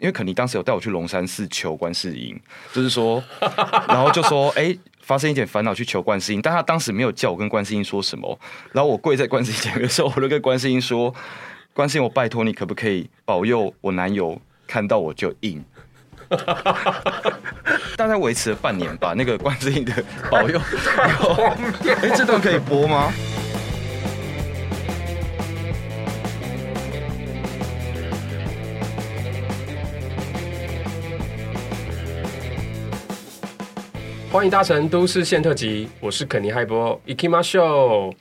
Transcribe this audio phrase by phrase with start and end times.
[0.00, 2.34] 因为肯尼当时有带我去龙山寺求观世音，
[2.72, 3.22] 就是说，
[3.86, 8.38] 然后就说，哎、欸，发生一点烦恼去求观世音，但他当时没有叫我跟观世音说什么，
[8.72, 11.14] 然后我跪在观世音前面的时候，我就跟观世音说，
[11.74, 15.62] 观世音，我拜托你，可不可以保佑我男友看到我就硬。
[17.96, 19.92] 大概维持了半年吧，那个观世音的
[20.30, 20.58] 保佑。
[21.84, 23.12] 哎、欸，这段可以播吗？
[34.32, 38.14] 欢迎搭乘都市线特辑，我是肯尼海波，Ikimashou。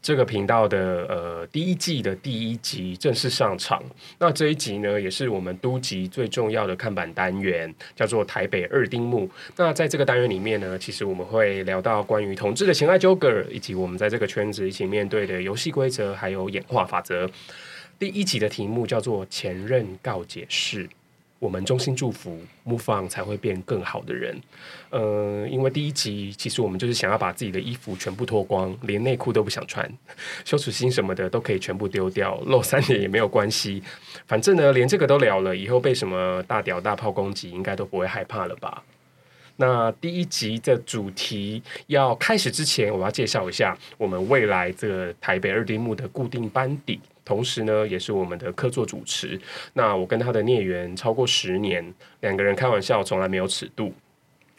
[0.00, 3.82] 这个频道的呃第一季的第一集正式上场。
[4.20, 9.28] 那这一集呢，也是我们都集最重要的看板单元，叫做台北二丁目。
[9.56, 17.28] 那在这个单元里面呢，其实我们会聊到关于同志的情爱纠葛，以及我们在这个圈子一起面对的游戏规则，还有演化法则。
[17.98, 20.88] 第一集的题目叫做前任告解室。
[21.40, 24.38] 我们衷心祝福 Move On 才会变更好的人。
[24.90, 29.90] 呃，因为第一集其实我们就是想要把自己的衣服全部脱光，连内裤都不想穿，
[30.44, 33.82] 羞耻心什么的都可以全部丢掉，露三点也没有关系。
[34.26, 38.84] 反正呢，连这个都聊了，以后被什么大屌大炮攻击，应该都不会害怕了吧？
[39.56, 47.00] 那第一集的主题要开始之前，我要介绍一下我们未来这个台北二丁目的固定班底。
[47.30, 49.40] 同时呢，也是我们的客座主持。
[49.74, 53.94] 那我跟他的孽缘超过十年，两个人开玩笑从来没有尺度。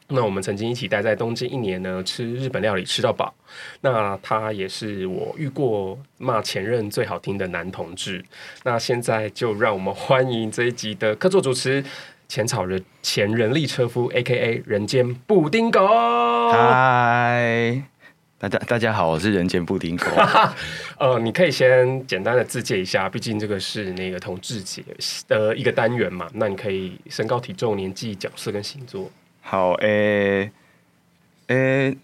[0.08, 3.34] 那我们曾经一起待在东京一年呢，吃日本料理吃到饱。
[3.82, 8.24] 那他也是我遇过骂前任最好听的男同志。
[8.64, 11.84] 那现在就让我们欢迎这一集的客座主持
[12.30, 14.64] 浅草人前人力车夫，A.K.A.
[14.66, 15.86] 人间布丁狗。
[16.54, 17.84] 嗨。
[18.42, 20.06] 大家大家好，我是人间布丁狗。
[20.98, 24.84] 呃，你可以先简单的自介一下，毕竟这个是那个同志节
[25.28, 26.28] 的一个单元嘛。
[26.34, 29.12] 那你可以身高、体重、年纪、角色跟星座。
[29.42, 30.52] 好，诶、
[31.50, 31.98] 欸、诶，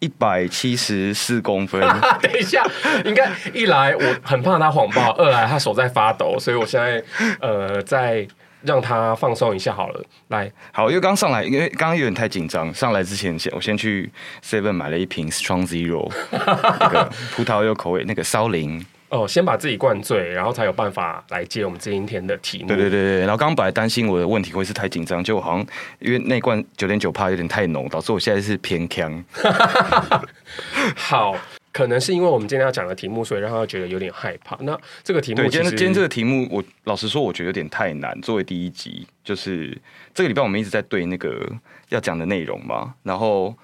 [0.00, 1.80] 一百七十四公分。
[2.20, 2.62] 等一下，
[3.06, 7.02] 应该一来我很怕他谎报，二来他手在发抖，所以我现在
[7.40, 8.28] 呃在。
[8.62, 14.10] 让他放松一下好了，来，好，因为刚上来，因为刚刚有点太紧张，上来之前先我先去
[14.44, 18.84] Seven 买了一瓶 Strong Zero， 那个葡萄柚口味那个烧零。
[19.10, 22.68] 哦，先把自己灌醉，然后才有办法来接我们今天的题目。
[22.68, 25.66] 对对对对，然后刚刚本来担心我的问题会是太紧张，结果好像
[25.98, 29.24] 因为那罐九点九趴有点太浓，导致我现在是偏呛。
[30.94, 31.34] 好。
[31.78, 34.56] 可能是因为我们今天要讲的题目，所以让他觉得有点害怕。
[34.62, 38.20] 那这个题目，对，今天今天这个题目，我老实说，我觉得有点太难。
[38.20, 39.80] 作为第一集，就是
[40.12, 41.48] 这个礼拜我们一直在对那个
[41.90, 43.54] 要讲的内容嘛，然后。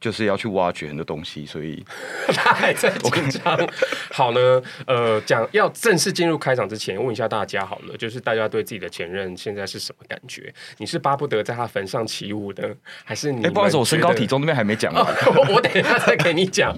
[0.00, 1.84] 就是要去挖掘很多东西，所以
[2.34, 3.68] 他还在紧张。
[4.10, 10.52] 好呢，呃，讲要正式进入开场之前，问一下大家好了，就是大家对自己的前任现在是什么感觉？
[10.78, 12.74] 你是巴不得在他坟上起舞的，
[13.04, 13.46] 还是你？
[13.48, 16.74] 不好意思，我身高体重那边还没讲 完、哦，我等一下再给你讲。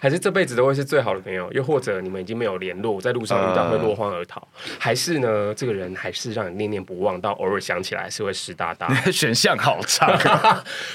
[0.00, 1.50] 还是这辈子都会是最好的朋友？
[1.52, 4.40] 又或者你们已经没有联络，在路上遇到会落荒而逃？
[4.40, 8.92] 呃、还是呢，这个人还是让你念念不忘，到偶尔想起来是会湿哒哒？
[9.12, 10.10] 选项好长。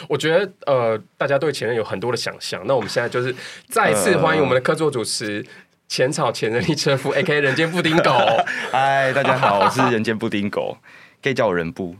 [0.07, 3.33] 我觉得呃，大家对前任有很多的想象，那我们现在就是
[3.67, 5.45] 再次欢迎我们的客座主持
[5.87, 7.39] 浅草前人力车夫，A.K.A.
[7.39, 8.11] 人间布丁狗。
[8.71, 10.77] 嗨，大家好，我是人间布丁狗，
[11.21, 11.95] 可以叫我人布。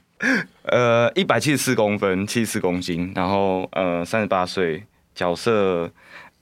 [0.64, 4.84] 呃，一百七十四公分，七十四公斤，然后呃，三十八岁，
[5.16, 5.90] 角色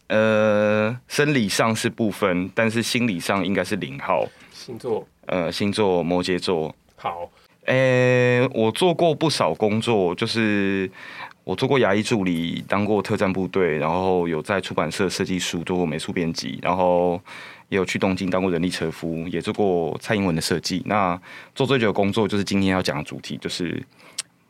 [0.07, 4.25] 呃，生理上是不分，但是心理上应该是零号。
[4.51, 6.75] 星座呃，星座摩羯座。
[6.95, 7.29] 好，
[7.65, 10.89] 呃、欸，我做过不少工作，就是。
[11.47, 17.17] 我做过牙医助理，当过特战部队，然后有在出版社设计书，做过美术编辑，然后
[17.69, 20.83] 也有去东京当过人力车夫，也做过蔡英文的设计。
[20.85, 21.17] 那
[21.55, 23.81] 做最久的工作就是今天要讲的主题，就是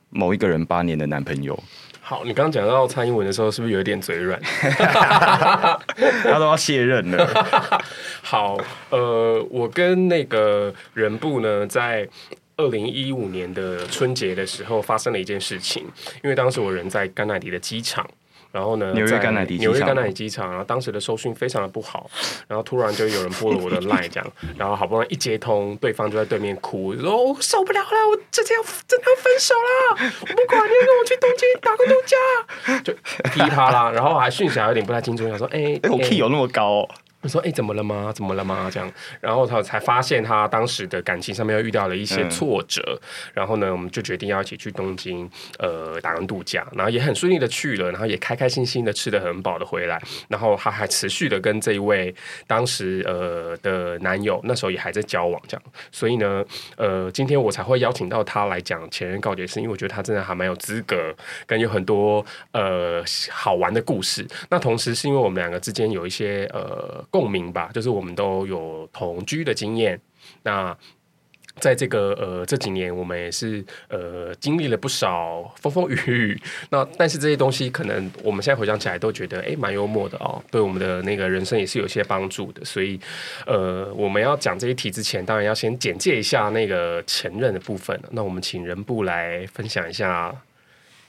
[0.09, 1.55] 某一个人八年的男朋友。
[2.01, 4.41] 好，你刚刚讲到蔡英文的时候，是不是有一点嘴软？
[4.73, 7.47] 他都要卸任了。
[8.23, 8.57] 好，
[8.89, 12.09] 呃，我跟那个人部呢，在。
[12.57, 15.83] 二零一五年的春节的时候，发生了一件事情。
[16.23, 18.07] 因为当时我人在甘乃迪的机场，
[18.51, 22.09] 然后呢，纽约甘乃迪纽约甘乃迪机场，然后当时的收讯非常的不好，
[22.47, 32.17] 然后突然就有人拨了我的 line，这样，然后好不容易一接通，对方就在对面哭，说：“我受不了了，我真的要真的要分手了，我不管，你要跟我去东京打个度假。”
[32.83, 32.93] 就
[33.31, 36.89] 踢他啦，然后还讯息还有点不太清楚，想说：“哎、欸，哎、欸，我 key 有那么高、哦？”
[37.27, 38.11] 我说：“哎、欸，怎么了吗？
[38.13, 38.89] 怎么了吗？”这样，
[39.19, 42.99] 然后他才发现他当时的感情上面又遇到了一些挫折，嗯、
[43.33, 45.29] 然后呢，我们就决定要一起去东京，
[45.59, 52.15] 呃，打工度假，然后也很顺利的去了，然后也开开心心的吃得很饱的回来，然后他还持续的跟这一位
[52.47, 56.45] 当时呃的男友，那时候也还在交往，这样，所以呢，
[56.77, 61.13] 呃，今天我才会邀请到他来讲前任告解是，因为我觉得他真的还蛮有资格，
[61.45, 64.25] 跟有很多呃好玩的故事。
[64.49, 67.03] 那同时是因为我们两个之间有一些呃。
[67.17, 69.99] 共鸣吧，就是我们都有同居的经验。
[70.43, 70.77] 那
[71.59, 76.41] 在这个呃这几年，我们也是呃经历了不少风风雨雨。
[76.69, 82.63] 那但是这些东西，可能我们现在回想起来都觉得哎，蛮幽默的哦，对我们的那个人生也是有些帮助的。
[82.63, 82.99] 所以
[83.47, 87.99] 呃，我们要讲这一题之前，当然要先简介一下那个前任的部分。
[88.11, 90.31] 那我们请人部来分享一下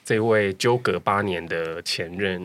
[0.02, 2.40] 这位纠葛八年的前任，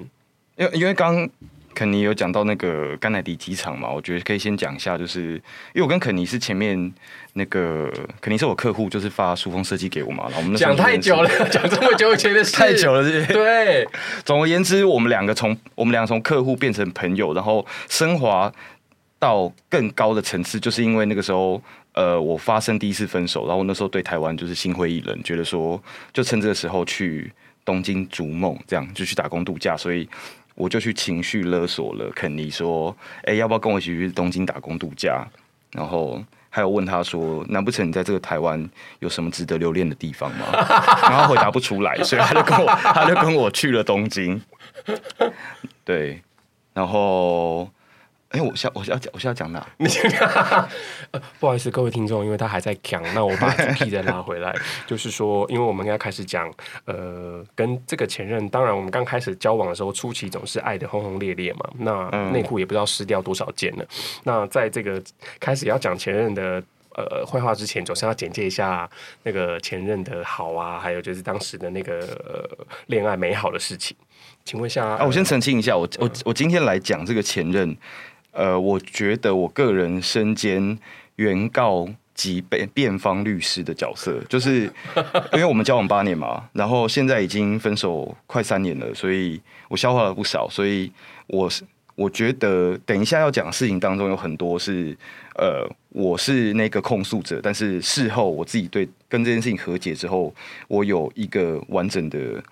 [0.57, 1.29] 因为因为刚。
[1.73, 3.89] 肯尼有讲到那个甘乃迪机场嘛？
[3.91, 5.33] 我觉得可以先讲一下，就是
[5.73, 6.93] 因为我跟肯尼是前面
[7.33, 7.91] 那个
[8.21, 10.23] 肯尼是我客户，就是发书封设计给我嘛。
[10.25, 13.33] 然后我们讲太久了，讲这么久以前的事， 太久了是不是？
[13.33, 13.87] 对。
[14.23, 18.51] 总而言之，我们两个从我们两个从客户变成朋友，然后升华
[19.19, 21.61] 到更高的层次，就是因为那个时候，
[21.93, 25.81] 呃，我发生第一次分手，然后我那时候对台湾就是心灰意冷，觉得说
[26.11, 27.31] 就趁这个时候去
[27.65, 30.07] 东京逐梦，这样就去打工度假，所以。
[30.55, 32.95] 我就去情绪勒索了肯尼，说
[33.25, 35.27] ：“哎、要不要跟我一起去东京打工度假？”
[35.71, 38.69] 然后还有问他说：“难不成你在这个台湾
[38.99, 40.45] 有什么值得留恋的地方吗？”
[41.09, 44.41] 然后回答不出来，所以他就跟我， 他就跟我去了东京。
[45.83, 46.21] 对，
[46.73, 47.69] 然后。
[48.33, 49.63] 哎、欸，我想，我想要讲，我想要讲哪？
[49.77, 49.87] 你
[51.11, 54.51] 呃，不好意思，各位听众，因为他还在讲，那我把主题再拉回来。
[54.87, 56.51] 就是说，因为我们要开始讲，
[56.85, 61.69] 呃，跟这个前任，当然，我们刚开始交往的时候，初期总是爱的轰轰烈烈嘛。
[61.77, 63.83] 那内裤也不知道湿掉多少件了。
[63.83, 64.99] 嗯、那在这个
[65.39, 66.63] 开始要讲前任的
[66.95, 68.89] 呃坏话之前，总是要简介一下
[69.21, 72.49] 那个前任的好啊，还有就是当时的那个
[72.87, 73.95] 恋、呃、爱美好的事情。
[74.43, 77.77] 请问一下，啊，我先澄清一下，我我我今天来讲这个前任。
[78.33, 80.77] 呃，我觉得我个人身兼
[81.15, 84.63] 原告及辩辩方律师的角色， 就是
[85.31, 89.39] 因为我们交往八年嘛，然后现在已经分手快三年了，所以
[89.69, 90.91] 我消化了不少，所以
[91.27, 91.63] 我是
[91.95, 94.97] 我觉得等一下要讲的事情当中有很多是，
[95.35, 100.33] 呃，我是那个控诉者，但是事后我自己对跟这件事情和解之后，
[100.67, 102.43] 我有一个完整的。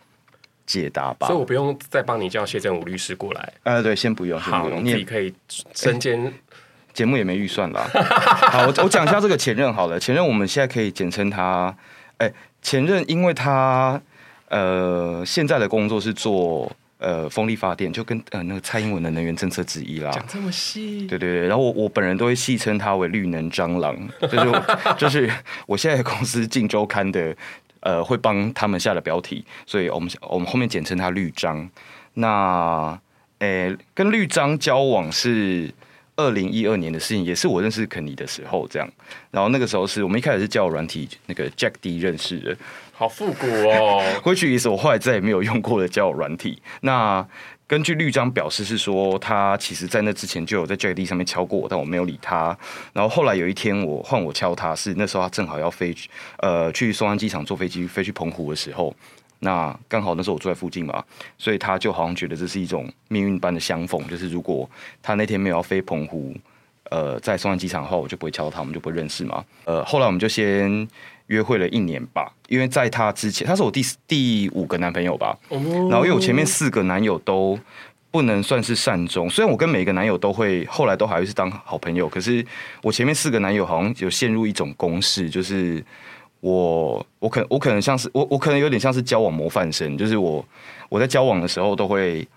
[0.72, 3.54] 解答吧，所以我不用再帮你叫谢振武律师过来。
[3.64, 5.34] 呃，对，先不用，先不用，你自己可以
[5.74, 6.34] 身兼。
[6.94, 7.86] 节、欸、目也没预算啦。
[8.50, 10.00] 好，我我讲一下这个前任好了。
[10.00, 11.76] 前任我们现在可以简称他，
[12.20, 14.02] 哎、欸，前任，因为他
[14.48, 20.10] 呃现在的工作是做呃风力发电，就跟呃那个蔡英文的能源政策之一啦。
[20.12, 21.48] 讲这么细，对对对。
[21.50, 24.62] 然后我我本人都会戏称他为绿能蟑螂，就是
[24.98, 25.30] 就是
[25.66, 27.36] 我现在公司《镜周刊》的。
[27.82, 31.70] 呃，会帮他们下的标题，所以我们我们后面简称他绿章。
[32.16, 33.00] 那，
[33.40, 35.72] 诶，跟绿章交往是
[36.16, 38.90] 二零一二年的事情，也是我认识肯尼的时候这样。
[39.30, 42.58] 然后那个时候是我们一开始是交友软体那个 Jack D 认识的，
[42.94, 44.04] 好复古哦。
[44.24, 46.62] 回去意思，我后来再也没有用过的交友软体。
[46.82, 47.28] 那。
[47.72, 52.48] 根据绿章表示是说，他其实在那之前就有在 JD 上面敲过我，但我没有理他。
[52.92, 55.96] 然后后来有一天我换我敲他，是那时候他正好要飞，
[56.40, 58.94] 呃，去松山机场坐飞机飞去澎湖的时候，
[59.40, 61.02] 那刚好那时候我住在附近嘛，
[61.38, 64.70] 所以他就好像觉得这是一种命运般的相逢，就是如果
[65.02, 66.36] 他那天没有要飞澎湖，
[66.90, 69.42] 呃，在松山机场的话，我就不会敲他，我们就不会认识嘛。
[69.64, 70.86] 呃，后来我们就先。
[71.32, 75.38] 约会了一年吧，因为在他之前，他是我第第五个男朋友吧。
[75.50, 77.58] 然后因为我前面四个男友都
[78.12, 82.46] 不能算是善终，虽然我跟每一个男友都会后来都还是当好朋友，可是
[82.84, 85.82] 我前面四个男友好像有陷入一种公式，就是
[86.42, 90.46] 我我可我可能像是我我可能有点像是交往模范生，就是我
[90.90, 92.28] 我在交往的时候都会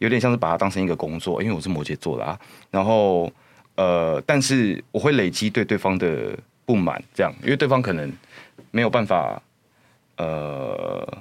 [0.00, 2.38] 有点像是把它当成一个工作，因为我是摩羯座的啊。
[2.70, 3.32] 然后
[3.76, 8.12] 呃，但是我会累积对对方的不满，这样，因为对方可能。
[8.70, 9.40] 没有办法，
[10.16, 11.18] 呃，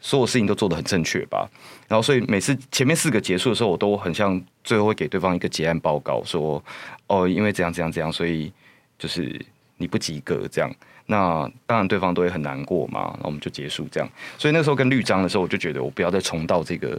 [0.00, 1.48] 所有事情都做得很正确吧。
[1.88, 6.62] 然后，所以每次前面四个结束的时候，我都很像最后会给对方一个结案报告，说
[7.06, 8.52] 哦，因为怎样怎样怎样，所以
[8.98, 9.40] 就是
[9.76, 10.70] 你不及格这样。
[11.06, 13.00] 那当然对方都会很难过嘛。
[13.14, 14.08] 然后我们就结束这样。
[14.38, 16.98] 所以那时候跟绿章的时候，我就觉得我不要再重蹈这个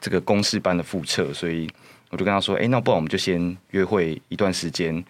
[0.00, 1.68] 这个公式般的覆辙，所以
[2.10, 5.04] 我就跟他说：“哎，那不然我们就先约会一段时间。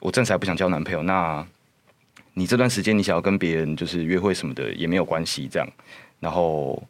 [0.00, 1.46] 我暂时还不想交男朋友。”那
[2.38, 5.66] 你这段时间你想要跟别人就是约会什么的也没有关系，这样，
[6.20, 6.80] 然后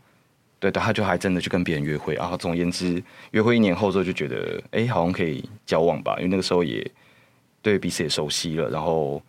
[0.58, 2.36] 对，他就还真的去跟别人约会啊。
[2.36, 3.00] 总而言之，
[3.30, 6.84] 约会一年后之后就觉得，哎，好像可以交往吧，因为那个时候也
[7.62, 9.22] 对彼此也熟悉了，然后。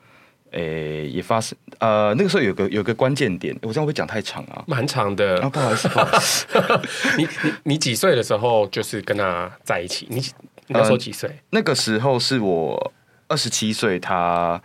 [0.51, 5.41] 诶，也发生呃，那个时候有个有个关键点，我这样会讲太长啊，蛮长的。
[5.41, 6.47] 啊，不好意思，不好意思。
[7.19, 10.07] 你你你几岁的时候就是跟他在一起？
[10.09, 10.23] 你
[10.67, 11.27] 那时候几岁？
[11.29, 12.93] 呃，那个时候是我
[13.27, 14.59] 二十七岁，他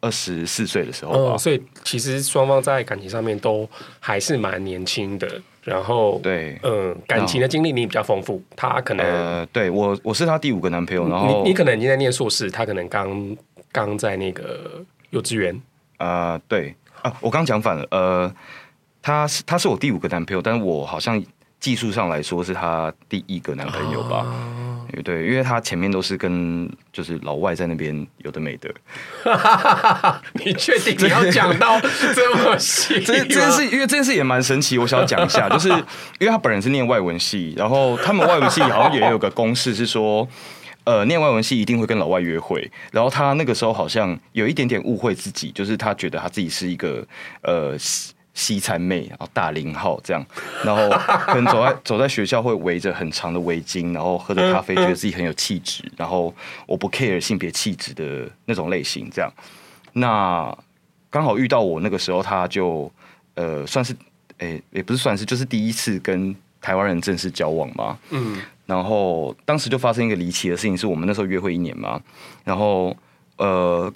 [0.00, 1.12] 二十四岁的时候。
[1.12, 3.68] 哦，所以其实双方在感情上面都
[4.00, 5.28] 还是蛮年轻的。
[5.64, 13.36] 然后对，嗯，感情的经历你比较丰富，他可能呃，对我我是他第五个男朋友，然后你你可能已经在念硕士，他可能刚
[13.70, 14.84] 刚在那个。
[15.10, 15.58] 幼稚园，
[15.96, 18.30] 呃，对啊，我刚讲反了，呃，
[19.00, 21.18] 他是他是我第五个男朋友，但是我好像
[21.60, 24.26] 技术上来说是她第一个男朋友吧？
[24.26, 28.72] 哦、对，因为他前面都是跟就是老外在那边有的没的。
[30.44, 31.80] 你确定你要讲到
[32.14, 33.00] 这么细？
[33.04, 40.26] 这这件事，因为这件事也蛮神奇，我想要讲一下， 就是因为他本人是念外文系，然后他们外文系好像也有个公式是说。
[40.84, 47.06] 呃，念外文系一定会跟老外约会，然后他那个时候好像有一点点误会自己，就是他觉得他自己是一个
[47.42, 47.76] 呃
[48.38, 50.24] 西西餐妹，然后大零号这样，
[50.64, 50.88] 然后
[51.26, 56.32] 可能走在走在学校会围着很长的围巾，然后喝着咖啡，觉得自己很有气质，然后
[56.66, 59.28] 我不 care 性别气质的那种类型这样。
[59.94, 60.56] 那
[61.10, 62.90] 刚好遇到我那个时候，他就
[63.34, 63.92] 呃算是
[64.38, 68.40] 诶、欸、也不是算是，就是第一次跟台湾人正式交往嘛，嗯。
[68.66, 71.98] 然后当时就发生一个离奇的事情，是我们那时候约会一年嘛。
[72.44, 72.94] 然后
[73.38, 73.90] 呃，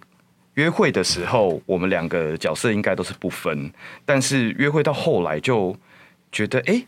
[0.54, 3.72] 约会的时候我们两个角色应该都是不分，
[4.04, 5.76] 但是约会到后来就
[6.30, 6.84] 觉得，哎，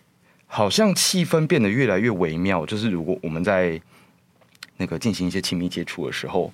[0.47, 2.64] 好像气氛变得越来越微妙。
[2.66, 3.80] 就是如果我们在
[4.76, 6.52] 那个进行一些亲密接触的时候，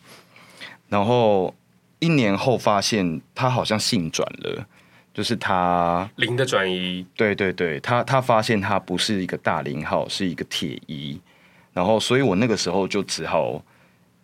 [0.89, 1.55] 然后
[1.99, 4.67] 一年后发现他好像性转了。
[5.13, 11.21] 就是他零的转移，对对对，他他发现他不是一个大零号，是一个铁一，
[11.73, 13.61] 然后所以我那个时候就只好，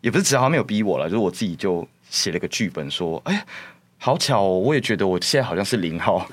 [0.00, 3.44] 也不是只好没有逼我了，就是我自己就写了个剧本说，哎，
[3.98, 6.26] 好巧哦，我也觉得我现在好像是零号，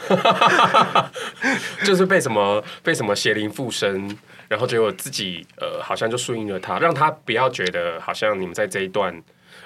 [1.84, 9.22] 就是被什么 被什么邪灵附身，然后结果自己呃好像就顺应了他，让他不要觉得好像你们在这一段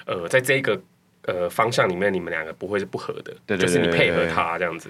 [0.06, 0.80] 呃在这一个。
[1.22, 4.88] 呃，方向里面你们两个不会是不合的，对对对对，就是你配合他这样子。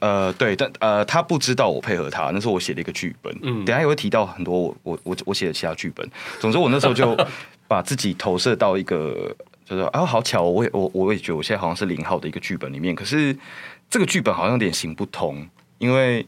[0.00, 3.36] 呃，对，但呃，他不知道我配合他，那时候我写了一个剧本。
[3.42, 6.08] 嗯，等下也会提到很多我我我我写的其他剧本。
[6.38, 7.16] 总之，我那时候就
[7.66, 9.34] 把自己投射到一个，
[9.70, 12.92] 就是啊，好巧，我也我我也觉得我现在好像是零号的一个剧本里面。
[12.94, 13.34] 可是
[13.88, 15.48] 这个剧本好像有点行不通，
[15.78, 16.26] 因为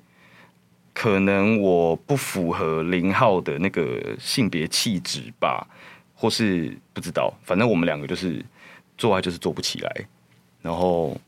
[0.95, 5.67] 可能我不符合零号的那个性别气质吧，
[6.15, 8.43] 或是不知道，反正我们两个就是。
[8.99, 9.91] 做爱就是做不起来，
[10.61, 11.19] 然后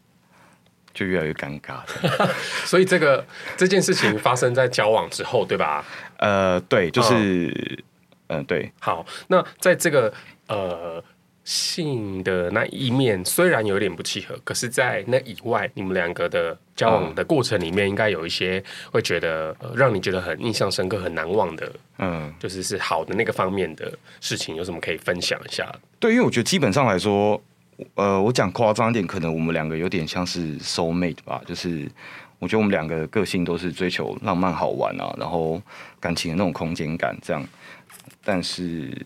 [0.93, 1.81] 就越来越尴尬。
[2.65, 5.85] 所以这个这件事情发生在交往之后，对吧？
[6.19, 7.49] 呃，对，就是，
[8.29, 8.71] 嗯、呃，对。
[8.79, 10.13] 好，那在这个
[10.47, 11.03] 呃
[11.45, 25.71] 性的那一面，虽然有点不契合，可是，在那以外，你们两个的交往的过程里面，应该有一些会觉得、呃、让你觉得很印象深刻、很难忘的，嗯，就是是好的那个方面的事情，有什么可以分享一下？
[26.01, 27.41] 对，因为我觉得基本上来说。
[27.97, 31.91] 呃，我讲夸张一点，可能我们两个有点像是 soul mate 吧，就是
[32.39, 35.61] 我觉得我们两个个性都是追求浪漫好玩啊，然后
[35.99, 37.45] 感情的那种空间感这样。
[38.23, 38.97] 但是，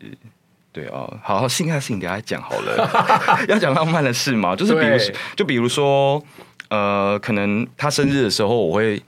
[0.73, 2.91] 对啊，好好性爱事情等下讲好了，
[3.49, 4.99] 要讲浪漫的事嘛，就是比如，
[5.37, 6.23] 就比如说，
[6.69, 9.03] 呃，可能他生日的时候，我会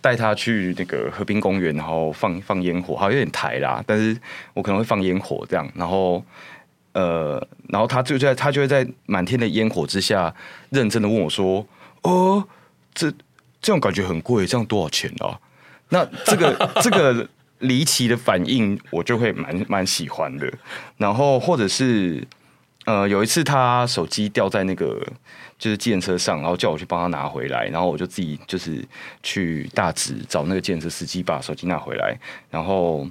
[0.00, 4.18] 带他去那个河滨公园，然后放放烟火，好像有点台啦，但是
[4.54, 6.24] 我可能会放烟火这样，然后。
[6.94, 10.34] 呃，然后他就在他就会在满天的烟火之下，
[10.70, 11.64] 认真的问我说
[12.02, 12.42] ：“哦，
[12.92, 13.12] 这
[13.60, 15.38] 这样感觉很贵，这样多少钱啊？”
[15.90, 17.28] 那这个这个
[17.60, 20.52] 离奇的反应，我就会蛮蛮喜欢的。
[20.96, 22.26] 然后或者是
[22.84, 25.06] 呃，有一次他手机掉在那个
[25.58, 28.84] 就是计程车上，然后叫我去帮他拿回来，然后我就自己就是
[29.22, 32.18] 去大直找那个计程车司机把手机拿回来。
[32.50, 33.06] 然后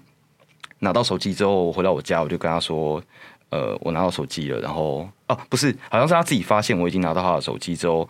[0.80, 3.02] 拿到手机之后，回到我家，我就跟他说。
[3.50, 8.10] 呃，我拿到手机了，然后哦，不是，好像是他自己发现我已经拿到他的手机之后，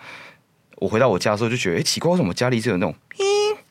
[0.77, 2.95] 我回到我家的时候就觉得，哎、奇怪，为什么家里是有那种“”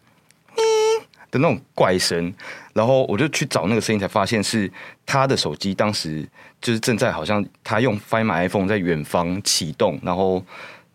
[1.41, 2.33] 的那种怪声？
[2.75, 4.71] 然后我就去找那个声音，才发现是
[5.05, 6.27] 他的手机当时
[6.61, 10.45] 就是正在好像他用 Find My iPhone 在远方启动，然后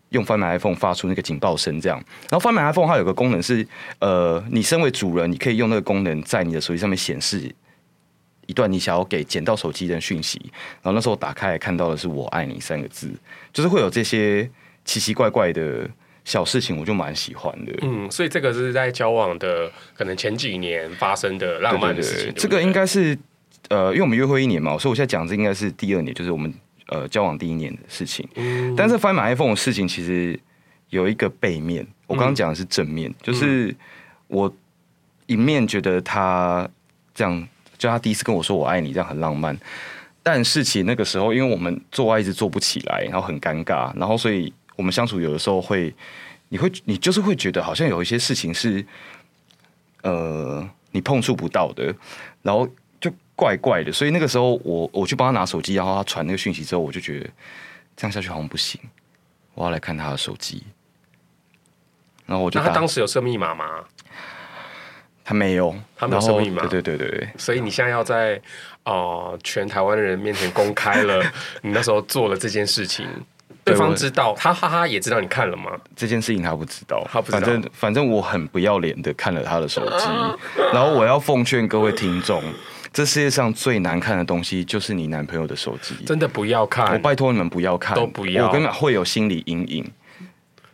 [0.10, 2.04] 用 Find My iPhone 发出那个警报声，这样。
[2.30, 3.68] 然后 Find My iPhone 它有个功能是，
[4.00, 7.54] 呃，你身为主人，你可以用那个功能在你的手机上面显示。
[8.48, 10.42] 一段你想要给捡到手机的讯息，
[10.82, 13.10] 然后那时候打开看到的是“我爱你”三个字，
[13.54, 14.50] 就是会有这些
[14.84, 15.90] 奇奇怪怪的
[16.32, 17.74] 小事情，我就蛮喜欢的。
[17.82, 22.18] 嗯，所以这个是在交往的可能前几年发生的浪漫的事情。
[22.20, 23.18] 对对对，这个应该是
[23.68, 26.54] 呃，因为我们约会一年嘛，所以我现在讲这应该是第二年，就是我们
[26.88, 28.26] 呃交往第一年的事情。
[28.36, 30.40] 嗯，但是 Find My iPhone 的事情其实
[30.90, 33.76] 有一个背面，我刚刚讲的是正面，嗯、就是
[34.28, 34.54] 我
[35.26, 36.66] 一面觉得他
[37.14, 37.48] 这样，
[37.78, 39.58] 就他第一次跟我说我爱你，这样很浪漫。
[40.24, 45.94] 但是其实那个时候，因为我们做爱一直做不起来，然后很尴尬，然后所以我们相处有的时候会，
[46.50, 48.84] 你会你就是会觉得好像有一些事情是，
[50.02, 51.94] 呃，你碰触不到的，
[52.42, 52.68] 然后
[53.00, 53.92] 就怪怪的。
[53.92, 57.30] 所以那个时候我我去帮他拿手机，然后他传那个讯息之后，我就觉得
[57.96, 58.82] 这样下去好像不行，
[59.54, 60.64] 我要来看他的手机。
[62.26, 63.86] 然后我就他当时有设密码吗？
[65.24, 66.66] 他没有，他没有设密码。
[66.66, 68.42] 对对对对，所以你现在要在。
[68.84, 71.24] 哦、呃，全台湾的人面前公开了
[71.62, 73.08] 你那时候做了这件事情，
[73.64, 75.72] 对方知道，他哈哈也知道你看了吗？
[75.96, 77.40] 这件事情他不知道，他不知道。
[77.40, 80.06] 反正反正我很不要脸的看了他的手机，
[80.74, 82.44] 然后我要奉劝各位听众，
[82.92, 89.92] 这世界上最难看的东西就是你男朋友的手机，真的不要看，我拜托你们不要看，都不要，我跟你讲会有心理阴影。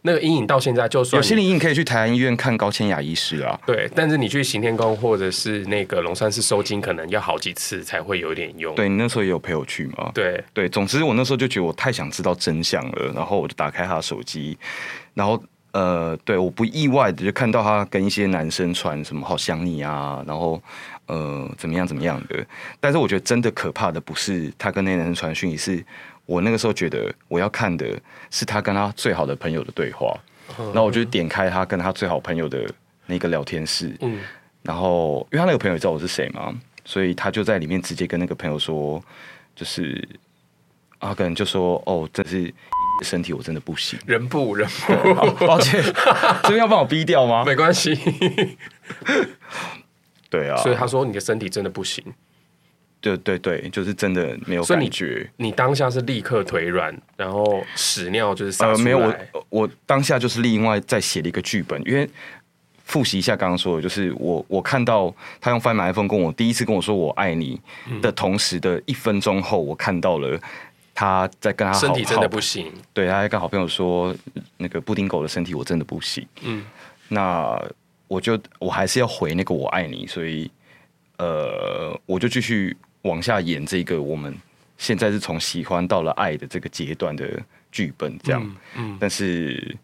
[0.08, 3.60] 那个阴影到现在，就算有心理阴影，可以去台湾医院看高千雅医师啊。
[3.66, 8.74] 对，但是你去行天宫或者是那个龙山寺收金，可能要好几次才会有点用。
[8.74, 10.10] 对，你那时候也有陪我去吗？
[10.14, 14.58] 对对，总之我那时候就觉得我太想知道真相了，然后我就打开他的手机，
[15.14, 20.62] 然后呃，对，我不意外的就看到他跟一些男生传什么“好想你”啊，然后
[21.08, 22.46] 呃怎么样怎么样的。
[22.80, 25.86] 但是我觉得真的可怕的不是他跟那些男生传讯息，是。
[26.28, 27.88] 我那个时候觉得我要看的
[28.30, 30.16] 是他跟他最好的朋友的对话，
[30.58, 32.70] 然后我就点开他跟他最好朋友的
[33.08, 34.20] 那个聊天室，嗯，
[34.62, 36.54] 然后因为他那个朋友也知道我是谁嘛，
[36.86, 39.02] 所以他就在里面直接跟那个朋友说，
[39.56, 40.08] 就是
[41.00, 42.54] 啊，可能就说哦，这是
[43.04, 45.82] 身体我真的不行，人不人不，抱歉，
[46.44, 47.46] 这边要帮我逼掉吗？
[47.46, 47.98] 没关系，
[50.30, 52.04] 对啊，所以他说你的身体真的不行。
[53.00, 55.30] 对对对，就是真的没有感觉。
[55.38, 58.64] 你，你当下是立刻腿软，然后屎尿就是。
[58.64, 62.10] 呃，没有，我我当下就是另外再写了一个剧本，因为
[62.86, 67.62] 复习一下刚刚说的，就是我我看到他用 Find My iPhone 跟我第一次跟我说我爱你
[68.02, 70.40] 的同时的一分钟后，我看到了
[70.96, 72.74] 他在跟他好身体真的不行。
[72.94, 74.14] 对，他在跟好朋友说
[74.58, 76.28] 那个布丁狗的身体我真的不行。
[76.42, 76.66] 嗯，
[77.10, 77.62] 那
[78.08, 80.50] 我就我还是要回那个我爱你，所以
[81.20, 82.76] 呃，我就继续。
[83.08, 84.36] 往下演这个，我们
[84.78, 87.28] 现在是从喜欢到了爱的这个阶段的
[87.72, 88.42] 剧本，这样。
[88.76, 89.76] 嗯，嗯，但是，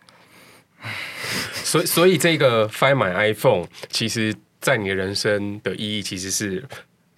[1.54, 6.64] 所以所以这个 Find My iPhone，其实在你的人生的意义，其实是，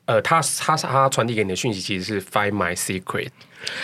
[0.06, 3.30] 呃，他他他传递给你的讯息，其实是 Find My Secret，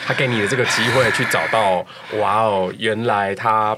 [0.06, 1.86] 他给你的这个机会去找到，
[2.20, 3.78] 哇哦，原来他，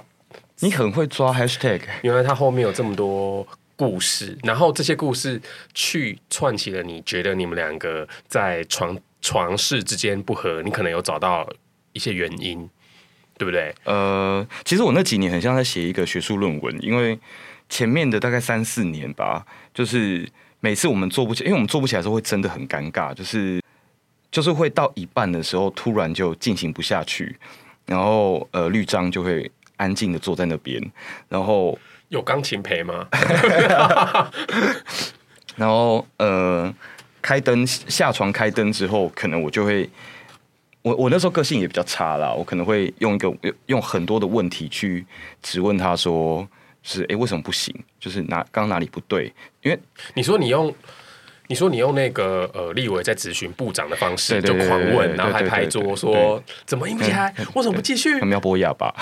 [0.59, 3.47] 你很会抓 Hashtag，原来他后面有这么多。
[3.75, 5.41] 故事，然后这些故事
[5.73, 11.51] 去串起了，你觉得你们两个在床床事之间不和，你可能有找到
[11.91, 12.69] 一些原因，
[13.37, 13.73] 对不对？
[13.85, 17.17] 呃，其实我那几年很像在写一个学术论文，因为
[17.67, 23.59] 前面的大概三四年吧，就是每次我们做不起，因为我们做不起来的时候会真的很尴尬，就是
[24.31, 27.35] 就是会到一半的时候突然就进行不下去，
[27.87, 30.79] 然后呃，律章就会安静的坐在那边，
[31.27, 31.77] 然后。
[32.13, 33.07] 有钢琴陪吗？
[35.57, 36.71] 然后呃，
[37.23, 39.89] 开灯下床开灯之后，可能我就会，
[40.83, 45.03] 我我那时候个性也比较差啦，我可能会用一个用很多的问题去
[45.41, 46.47] 质问他说，
[46.83, 47.75] 是哎、欸、为什么不行？
[47.99, 49.33] 就是哪刚刚哪里不对？
[49.63, 49.79] 因为
[50.13, 50.71] 你说你用。
[51.47, 57.33] 你说你用那个呃，立委在质询部长的方式就狂问，然后还拍桌说怎么硬不起来？
[57.53, 58.17] 为什么不继续？
[58.19, 58.93] 他们要播哑巴，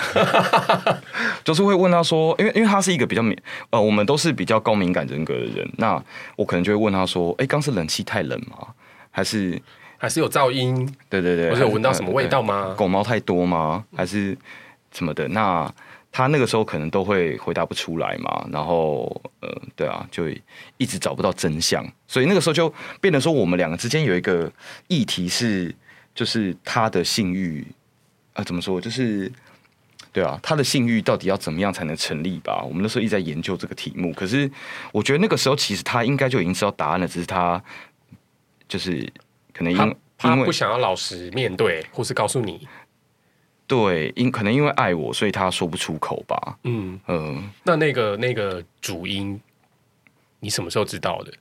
[1.44, 3.36] 就是会问他说，因为因为他是一个比较敏
[3.70, 6.02] 呃，我们都是比较高敏感人格的人，那
[6.36, 8.68] 我可能就会问他说，哎、欸，刚是冷气太冷吗？
[9.10, 9.60] 还是
[9.96, 10.92] 还是有噪音？
[11.08, 12.74] 对对对，或者有闻到什么味道吗？
[12.76, 13.84] 狗猫太多吗？
[13.96, 14.36] 还是
[14.92, 15.28] 什么的？
[15.28, 15.72] 那。
[16.12, 19.04] 他那个时候可能都会回答不出来嘛，然后
[19.40, 20.28] 呃，对啊，就
[20.76, 24.52] 一直找不到真相，所以那个时候就变得说，我们两个之间有一个
[24.88, 25.74] 议题是，
[26.14, 27.66] 就是他的性欲
[28.34, 28.78] 啊，怎么说？
[28.78, 29.32] 就是
[30.12, 32.62] 对啊，他的性欲到底要怎么样才能成立吧？
[32.62, 34.50] 我们那时候一直在研究这个题目，可是
[34.92, 37.62] 我觉得那个时候其实他应该就已经知道答案了，只是他
[38.68, 39.10] 就是
[39.54, 42.68] 可能因为他不想要老实面对，或是告诉你。
[43.66, 46.58] 对，因可能因为爱我，所以他说不出口吧。
[46.64, 49.40] 嗯嗯、呃，那那个那个主因，
[50.40, 51.32] 你什么时候知道的？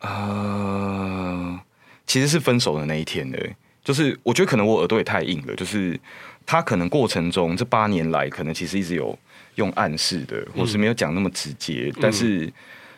[0.00, 1.60] 呃，
[2.06, 3.38] 其实是分手的那一天的，
[3.82, 5.98] 就是我觉得可能我耳朵也太硬了，就是
[6.46, 9.18] 他可能过程中这八年来，可能其实一直有
[9.56, 12.50] 用暗示的，或是没有讲那么直接，嗯、但是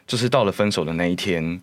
[0.06, 1.60] 就是到了分手的那一天，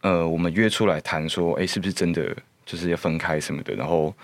[0.00, 3.74] 呃，我们约出来谈说，哎、欸，是不是真的就是要分开什么的？
[3.74, 4.14] 然后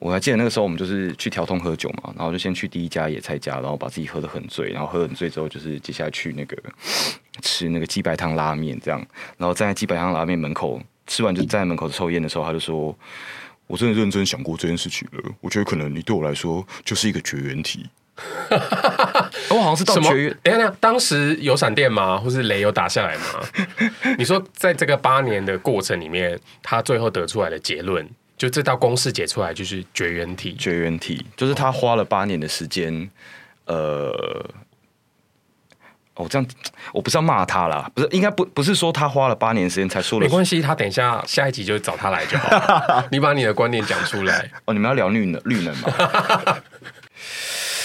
[0.00, 6.56] 我还记得那个时候，我们就是去调通喝酒嘛，然后就先去第一家野菜家，然后把自己喝得很醉，然后喝很醉之后，就是接下来去那个
[7.42, 9.04] 吃那个鸡白汤拉面这样，
[9.36, 12.96] 然后站在鸡白汤拉面门口吃完就站在门口抽烟的时候，他就说。
[13.66, 17.86] 我真的认真想过这件事情了，我觉得可能你对我来说就是一个绝缘体。
[19.50, 20.38] 我 好像是到绝缘。
[20.44, 22.16] 哎呀，当时有闪电吗？
[22.16, 23.22] 或是雷有打下来吗？
[24.16, 28.08] 你说在这个八年的过程里面，他最后得出来的结论，
[28.38, 30.54] 就这道公式解出来就是绝缘体。
[30.58, 33.10] 绝缘体就是他花了八年的时间，
[33.66, 34.48] 呃。
[36.14, 36.44] 哦，这样
[36.92, 43.04] 我不是要骂他啦，不是应该不不是说他花了八年时间才说了，没关系，他等一下下一集就找他来就好。
[43.12, 44.50] 你把你的观点讲出来。
[44.64, 45.88] 哦，你们要聊绿能绿能吗？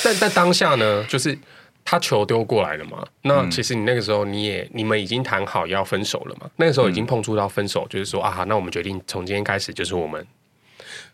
[0.03, 1.37] 但但当下呢，就是
[1.85, 3.05] 他球丢过来了嘛。
[3.21, 6.49] 那其实你那个时候你也你们已经谈好要分手了嘛。
[6.55, 10.25] 那个时候已经碰触到分手，就是说啊，那我们决定从今天开始就是我们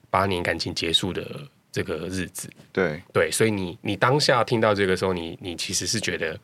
[0.09, 1.25] 八年感情结束的
[1.71, 2.49] 这个日子。
[2.71, 6.39] 对对，所以你你当下听到这个时候，你你其实是觉得。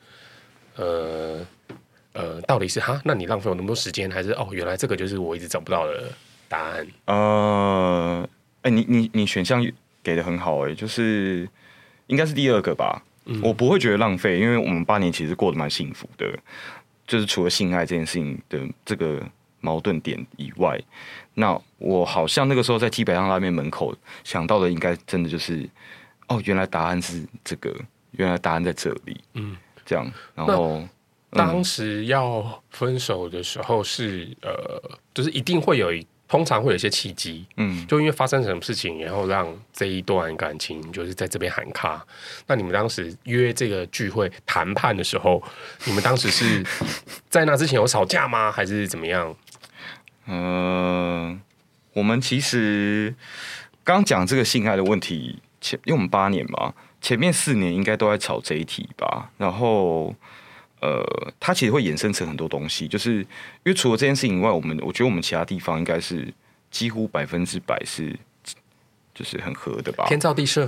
[0.78, 1.40] 呃
[2.12, 3.02] 呃，到底是哈？
[3.06, 4.50] 那你浪费我那么多时间，还是哦？
[4.52, 6.12] 原来这个就是我一直找不到的
[6.50, 6.88] 答案。
[7.06, 8.30] 呃，
[8.62, 9.66] 哎、欸，你你你选项
[10.04, 11.48] 给的很好哎、欸，就是
[12.08, 13.02] 应该是第二个吧。
[13.24, 16.28] 嗯、我不会觉得浪费，因为我们八年其实过得蛮幸福的。
[17.08, 19.22] 就是除了性爱这件事情的这个
[19.62, 20.78] 矛盾点以外，
[21.36, 25.70] 那我好像那个时候在基本上拉面门口想到的，应该真的就是
[26.28, 27.74] 哦，原来答案是这个，
[28.12, 29.22] 原来答案在这里。
[29.34, 29.56] 嗯。
[29.88, 30.82] 这样，然后
[31.30, 42.04] 当时要分手的时候是、嗯、呃，就是一定会有一，通常会有一些契机，嗯，就因为发生什么事情，然后让这一段感情就是在这边喊卡。
[42.48, 45.40] 那你们当时约这个聚会谈判的时候，
[45.86, 46.66] 你们当时是
[47.30, 48.52] 在那之前有吵架吗？
[48.52, 49.32] 还是怎么样？
[50.28, 51.40] 嗯、呃，
[51.94, 53.16] 我们其实
[53.84, 56.74] 刚讲这个性爱的问题，前因为我们八年嘛。
[57.02, 60.16] 前面四年应该都在吵这一题吧，然后，
[60.82, 61.06] 呃，
[61.40, 63.26] 它其实会衍生成很多东西，就是因
[63.66, 66.34] 为除了这件事情以外，我们我觉得我们其他地方应该是
[66.72, 68.18] 几乎百分之百是
[69.14, 70.68] 就是很合的吧，天造地设，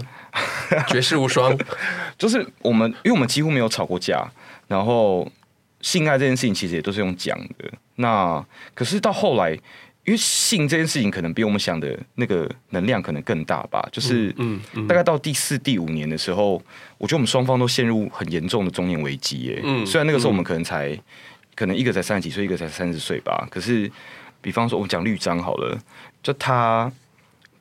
[0.89, 1.57] 绝世无双，
[2.19, 4.29] 就是我们因为我们几乎没有吵过架，
[4.67, 5.27] 然后
[5.81, 9.57] 性爱这件事情其实也都是用讲的，那可是到后来。
[10.07, 14.33] 因为性这件事情可能比我们想的那个能量可能更大吧，就是
[14.87, 16.53] 大概到第四、第五年的时候，
[16.97, 19.59] 我觉得我们双方都陷入很严重的中年危机耶。
[19.65, 20.97] 嗯，虽然那个时候我们可能才
[21.55, 23.91] 可能一个才三十几岁，一个才三十岁吧，可是
[24.41, 25.77] 比方说我们讲绿章好了，
[26.23, 26.89] 就他，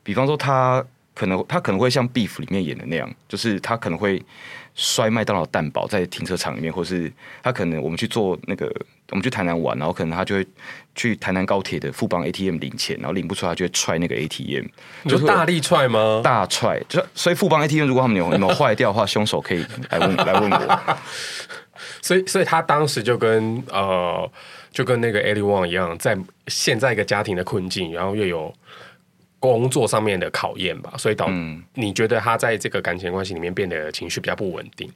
[0.05, 4.25] 比方说他可能他可能会像《Beef》里面演的那样，就是他可能会。
[4.77, 7.11] 摔麦当劳蛋堡在停车场里面，或是
[7.43, 8.71] 他可能我们去做那个，
[9.11, 10.47] 我们去台南玩，然后可能他就会
[10.95, 14.67] 去台南高铁的富邦 ATM 领钱，然后领不出来，他就会踹那个 ATM，
[15.09, 16.21] 就大力踹吗？
[16.23, 20.97] 大踹，就所以富邦 ATM 如果他们有有没有坏掉的话，凶手可以来问来问我。
[22.03, 24.31] 所以所以他当时就跟呃
[24.71, 26.17] 就跟那个 Ellie Wong 一样，在
[26.49, 28.55] 陷在一个家庭的困境，然后又有。
[29.53, 31.29] 工作上面的考验吧，所以导
[31.75, 34.91] 你觉得他在这个感情关系里面变得情绪比较不稳定。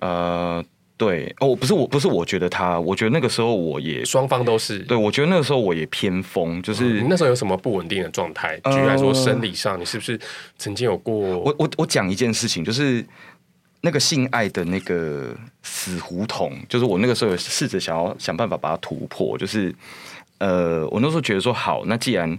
[0.00, 0.64] 呃，
[0.96, 4.78] 对哦，不是我，不是我觉得他，我觉得那个时候我也双方都是。
[4.80, 8.56] 对，我觉得那个时候我也偏疯，就是、嗯、那时候有什么不稳定的状态？
[8.64, 10.18] 举例来说，生理上你是不是
[10.56, 11.14] 曾经有过？
[11.14, 13.04] 我我我讲一件事情，就是
[13.80, 19.74] 那个性爱的那个死胡同，就是我那个时候有试着想要想办法把它突破，就是
[20.38, 22.38] 呃，我那时候觉得说好，那既然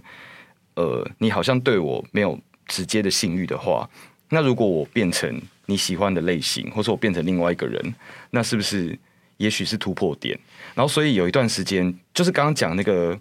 [0.80, 3.86] 呃，你好像对我没有直接的性欲的话，
[4.30, 7.94] 那如果我变成你喜欢的类型，或者我变成另外一个人，
[8.30, 8.98] 那是不是
[9.36, 10.38] 也许是突破点？
[10.74, 13.18] 然后，所以有一段时间，就是刚刚讲那个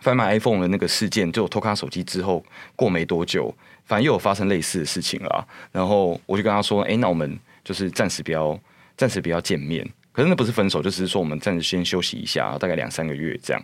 [0.00, 5.46] 贩卖 iPhone 的那个事件，就我偷看手机之后，过没多久，反正又有发生类似的事情了。
[5.70, 8.58] 然后我就跟他说：“哎，那我们就是暂时不要，
[8.96, 9.88] 暂时不要见面。
[10.10, 13.62] 可是那不是分手，就是说我们暂时先休息一下，大概两三个月这样。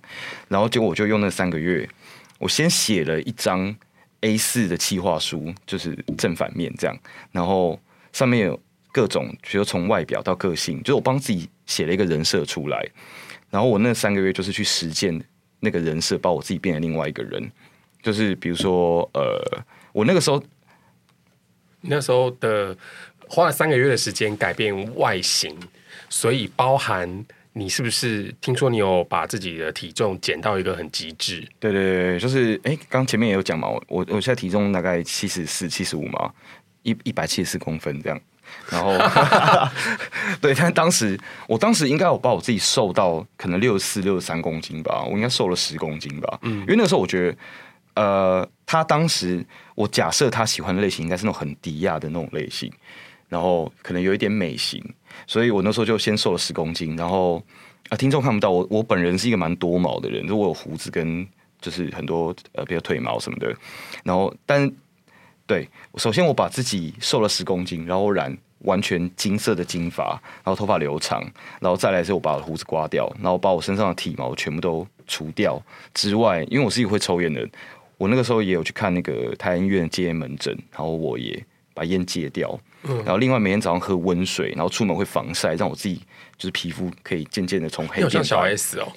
[0.48, 1.88] 然后结果我就用那三个月。”
[2.38, 3.74] 我先写了一张
[4.20, 6.98] A 四的企划书，就是正反面这样，
[7.32, 7.80] 然后
[8.12, 8.60] 上面有
[8.92, 12.88] 各种，比如从外表到个性，就是我帮自己写了一个人设出来。
[13.50, 15.20] 然后我那三个月就是去实践
[15.60, 17.50] 那个人设，把我自己变成另外一个人。
[18.02, 20.42] 就是比如说，呃，我那个时候，
[21.80, 22.76] 那时候的
[23.28, 25.56] 花了三个月的时间改变外形，
[26.08, 27.24] 所以包含。
[27.58, 31.44] 你是不是听说你有把自己的体重减到一个很极致？
[31.58, 36.32] 对对对，就是哎，刚前面也有讲嘛，我我现在体重大概七十四、七十五嘛，
[36.84, 38.20] 一一百七十四公分这样。
[38.70, 38.92] 然后
[40.40, 41.18] 对，但当时
[41.48, 46.38] 我当时应该有把我自己瘦到可能六十四、六十三公斤吧，我应该瘦了十公斤吧。
[46.42, 47.36] 嗯，因为那个时候我觉得，
[47.94, 49.44] 呃，他当时
[49.74, 52.72] 我假设他喜欢的类型应该是那种很低压的那种类型，
[53.28, 54.82] 然后可能有一点美型，
[55.26, 56.96] 所以我那时候就先瘦了十公斤。
[56.96, 57.42] 然后
[57.88, 61.26] 啊，听众看不到我，我本人是一个蛮多毛的人，就我有胡子跟
[61.60, 63.54] 就是很多呃，比如腿毛什么的。
[64.04, 64.70] 然后，但
[65.46, 71.22] 对，首先我把自己瘦了十公斤，然后染完全金色的金发，然后头发留长，
[71.60, 75.62] 然后再来是我把我胡子刮掉，然后把我身上的体毛全部都除掉
[75.94, 77.50] 之外，因为我是一个会抽烟的人，
[77.96, 81.42] 我那个时候也有去看那个台安医院戒烟门诊，然后我也
[81.78, 86.02] 把烟戒掉，然后另外每天早上喝温水，然后出门会防晒，让我自己
[86.36, 88.88] 就是皮肤可以渐渐的从黑变小 S 哦。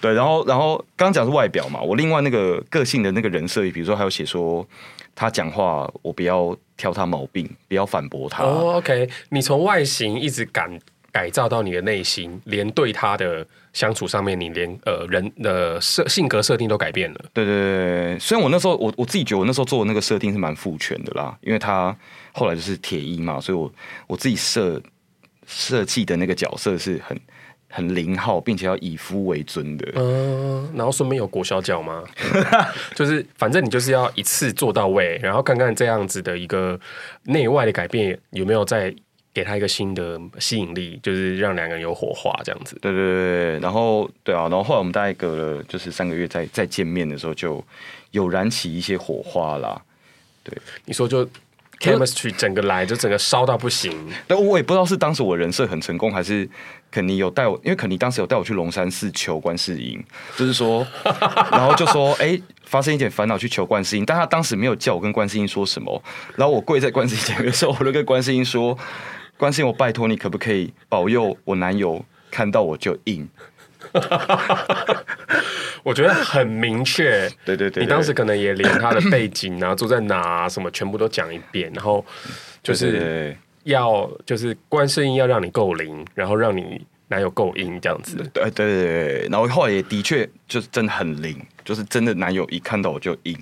[0.00, 4.66] 对，然后，然后刚刚讲是外表嘛，我另外那个个性的那个人设，比如说还有写说
[5.14, 8.42] 他讲话，我不要挑他毛病，不要反驳他。
[8.42, 10.66] 哦，OK，你从外形一直改
[11.12, 17.20] 改造到你的内心，连对他的相处上面，你连呃人的设性格设定都改变了。
[17.34, 21.94] 对对对，虽然我那时候我我自己觉得我那时候做的那个设定是蛮父权的啦，因为他
[22.32, 23.70] 后来就是铁一嘛，所以我
[24.06, 24.80] 我自己设
[25.46, 27.20] 设计的那个角色是很。
[27.68, 29.92] 很零号，并且要以夫为尊的。
[29.96, 32.02] 嗯，然后顺便有裹小脚吗？
[32.94, 36.78] 就是反正你就是要一次做到位，然后看看这样子的一个
[37.24, 38.94] 内外的改变有没有再
[39.36, 42.78] 给他一个新的吸引力，就是让两个人有火花这样子。
[42.80, 47.62] 对对对，然后对啊，然后后来我们大概隔了就是三个月再再见面的时候，就
[48.12, 49.78] 有燃起一些火花啦。
[50.42, 51.28] 对，你说就。
[51.78, 53.92] chemistry 整个来就整个烧到不行，
[54.26, 56.48] 但我也不知道是当时我人设很成功，还是
[56.90, 60.02] 肯尼有带我，因为肯尼当时有带我去龙山寺求观世音，
[60.38, 60.86] 就是说，
[61.52, 66.02] 然后就说，哎、欸，发生一点烦恼去求观世音，但他当时没有叫我跟观世音说什么，
[66.36, 68.74] 然后我跪在观世音前面的时候，我就跟观世音说，
[69.36, 73.28] 观世音，我拜托你，可不可以保佑我男友看到我就硬。
[75.84, 82.04] 我觉得很明确，对对对，你当时可能也连他的背景啊，住在哪啊，什么全部都讲一遍，然后
[82.62, 88.16] 就是要就是观世音要让你够灵，然后让你男友够硬这样子。
[88.32, 93.38] 对对对对，然后后来也的确就是真的很灵，就是真的男友一看到我就硬。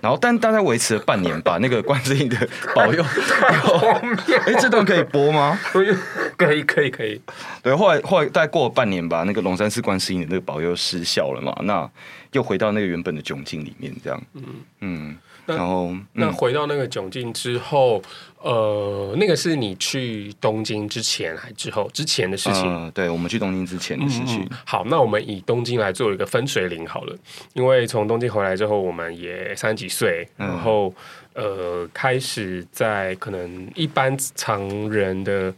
[0.00, 1.58] 然后，但大概维持了半年吧。
[1.60, 2.36] 那个观世音的
[2.74, 3.02] 保佑，
[4.46, 5.58] 哎，这段可以播吗？
[5.64, 7.20] 可以，可以，可以。
[7.62, 11.88] 对，后来后来大概过了半年吧，那个龙山寺观世音的那个保佑失效了嘛，那
[12.32, 14.22] 又回到那个原本的窘境里面，这样。
[14.34, 14.42] 嗯
[14.80, 15.16] 嗯。
[15.56, 18.02] 然后，嗯、那回到那个窘境之后，
[18.40, 22.64] 呃，那个是你去东京之前还之后之前的事情？
[22.64, 24.48] 呃、对，我们去东京之前的事情。
[24.64, 27.16] 好，那我们以东京来做一个分水岭好了，
[27.54, 30.92] 因为从东京回来之后，我们也三十几岁，然后、
[31.34, 35.54] 嗯、呃，开始在可能一般常人的。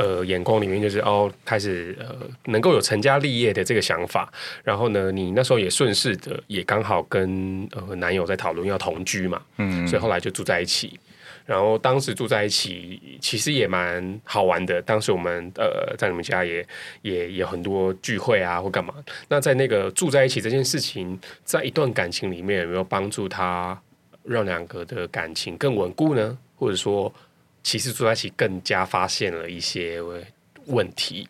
[0.00, 4.32] 呃，眼光里面就是哦，开始呃，能够有成家立业的这个想法。
[4.64, 10.98] 然后呢，你那时候也顺势的，也刚好跟呃男友在讨论要同居嘛，嗯，所以后来就住在一起。
[11.44, 14.80] 然后当时住在一起，其实也蛮好玩的。
[14.80, 16.66] 当时我们呃在你们家也
[17.02, 18.94] 也有很多聚会啊，或干嘛。
[19.28, 23.78] 那在那个住在一起这件事情，在一段感情里面有没有帮助他
[24.24, 26.38] 让两个的感情更稳固呢？
[26.56, 27.12] 或者说？
[27.62, 30.00] 其实住在一起更加发现了一些
[30.66, 31.28] 问题。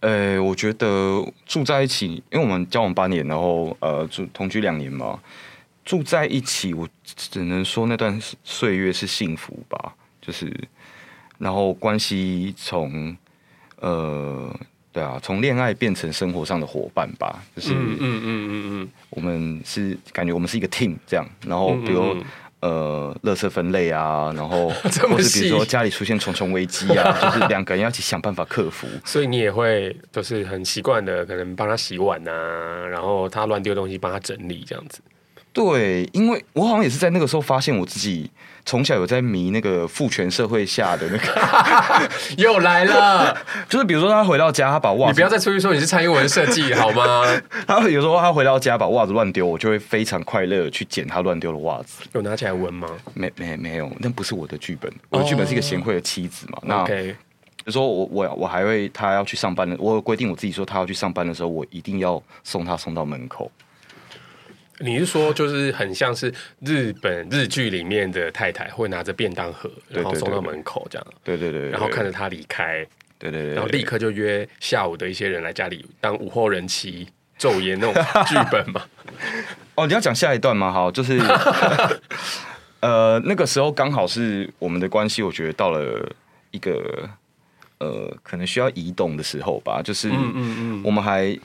[0.00, 5.18] 呃，我觉得住在一起，因为我们交往八年，然后呃住同居两年嘛，
[5.84, 9.94] 住在一起，我只能说那段岁月是幸福吧。
[10.20, 10.52] 就是，
[11.38, 13.16] 然后关系从
[13.80, 14.54] 呃
[14.92, 17.42] 对啊，从恋爱变成生活上的伙伴吧。
[17.56, 22.14] 就是嗯嗯嗯嗯嗯，我们是感觉我们是一个 team 这样，然后比如。
[22.14, 22.24] 嗯嗯嗯
[22.60, 28.86] 呃，垃圾分类啊， 然后或是比如说家里出现重重危机啊， 就是两个人要一起想办法克服。
[29.04, 35.00] 所以你也会就是很习惯的，可能帮他洗碗啊，然后他乱丢东西帮他整理这样子。
[35.58, 38.30] 对，因为我好像也是在那个时候发现我自己
[38.64, 43.36] 从小有在迷那个父权社会下的那个 又来了，
[43.68, 47.24] 就是比如说他回到家，他把袜子，你不要再出去说你是蔡英文设计好吗？
[47.66, 52.04] 他有时候他回到家把袜子乱丢，我就会非常快乐去捡他乱丢的袜子。
[52.12, 52.88] 有拿起来闻吗？
[53.14, 56.58] 没没没有，那不是我的剧本，我的剧本是一个贤惠的妻子嘛。
[56.62, 56.86] 那
[57.72, 63.50] 说我我我还会他要去上班的，我有规定我自己说他要去上班的时候，我一定要送他送到门口。
[64.80, 71.06] 你是说，就是很像是日本日剧里面的太太会拿着便当盒，然后送到门口这样。
[71.24, 72.86] 对对对，然后看着他离开。
[73.18, 77.94] 对对对，然后立刻就约下午的一些人来家里当午后人妻、昼夜那种
[78.26, 78.82] 剧本嘛。
[79.74, 80.70] 哦，你要讲下一段吗？
[80.72, 81.18] 好，就是
[82.80, 86.08] 呃，那个时候刚好是我们的关系，我觉得到了
[86.52, 87.10] 一个
[87.78, 89.82] 呃，可能需要移动的时候吧。
[89.82, 91.36] 就是，嗯嗯嗯，我们还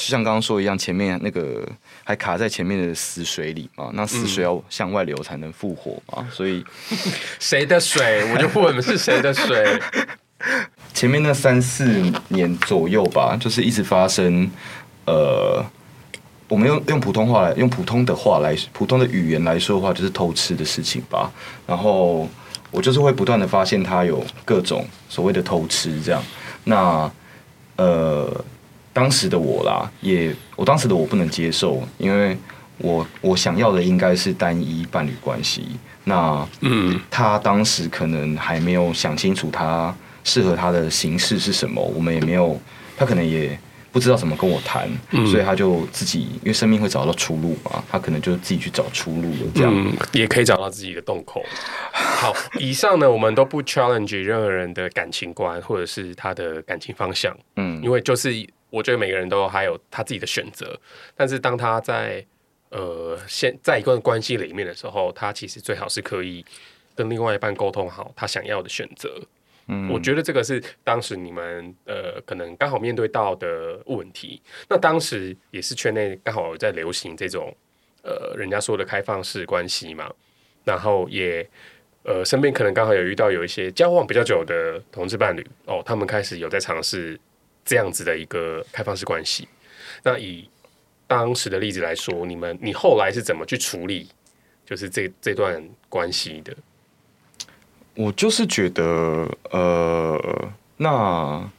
[0.00, 1.68] 就像刚刚说一样，前面那个
[2.04, 3.90] 还卡在前面的死水里嘛。
[3.92, 6.26] 那死水要向外流才能复活嘛。
[6.32, 6.64] 所以，
[7.38, 8.32] 谁的水？
[8.32, 9.78] 我就问是谁的水？
[10.94, 14.50] 前面那三四年左右吧，就是一直发生
[15.04, 15.62] 呃。
[16.48, 21.30] 我们用用普通话来，用普通的话来，普通的语言来说的话，就是偷吃的事情吧。
[21.64, 22.28] 然后
[22.72, 26.20] 我就是会不断的发现他有各种所谓的偷吃这样。
[26.64, 27.08] 那
[27.76, 28.44] 呃，
[28.92, 32.36] 当时的我啦，也我当时的我不能接受，因为
[32.78, 35.66] 我我想要的应该是单一伴侣关系。
[36.04, 42.60] 那嗯，他当时可能还没有想清楚他适合他的形式是什么，我们也没有，
[42.96, 43.58] 他可能也。
[43.92, 51.42] 不知道怎么跟我谈，嗯、所以他就自己，因为生命会找到出路嘛，他可能就自己去找出路了，这样、嗯、也可以找到自己的洞口。
[51.90, 58.32] 好， 以上呢，我们都不 challenge 任何人的感情观或者是他的感情方向，嗯，因为就是
[58.70, 60.78] 我觉得每个人都还有他自己的选择，
[61.16, 62.24] 但是当他在
[62.70, 66.44] 呃现在一段关系里面的时候，他其实最好是可以
[66.94, 69.20] 跟另外一半沟通好他想要的选择。
[69.66, 74.40] 嗯，我觉得这个是当时你们呃可能刚好面对到的问题。
[74.68, 77.54] 那当时也是圈内刚好在流行这种
[78.02, 80.10] 呃人家说的开放式关系嘛，
[80.64, 81.48] 然后也
[82.02, 87.20] 呃身边可能刚好有遇到有一些交往比较久的同志伴侣哦，他们开始有在尝试
[87.64, 89.48] 这样子的一个开放式关系。
[90.02, 90.48] 那以
[91.06, 94.08] 当时的例子来说，你们你后来是怎么去处理
[94.64, 96.56] 就是这这段关系的？
[97.94, 101.50] 我就是觉得，呃，那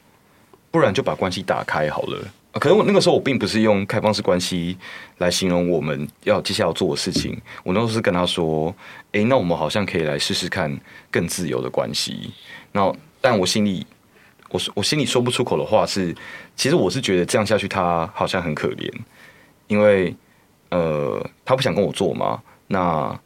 [0.72, 2.18] 不然就把关系打开好了。
[2.54, 4.78] 可能我那个时候我并不是用开放式关系
[5.20, 7.40] 来形容我们要接下来要做的事情。
[7.64, 8.76] 我那时候是跟他说，
[9.12, 10.78] 哎，那我们好像可以来试试看
[11.10, 12.34] 更自由的关系。
[12.72, 13.86] 那但我心里，
[14.52, 16.16] 我我心里说不出口的话是，
[16.56, 18.92] 其实我是觉得这样下去他好像很可怜，
[19.68, 20.16] 因为
[20.70, 22.42] 呃，他不想跟我做嘛。
[22.68, 23.20] 那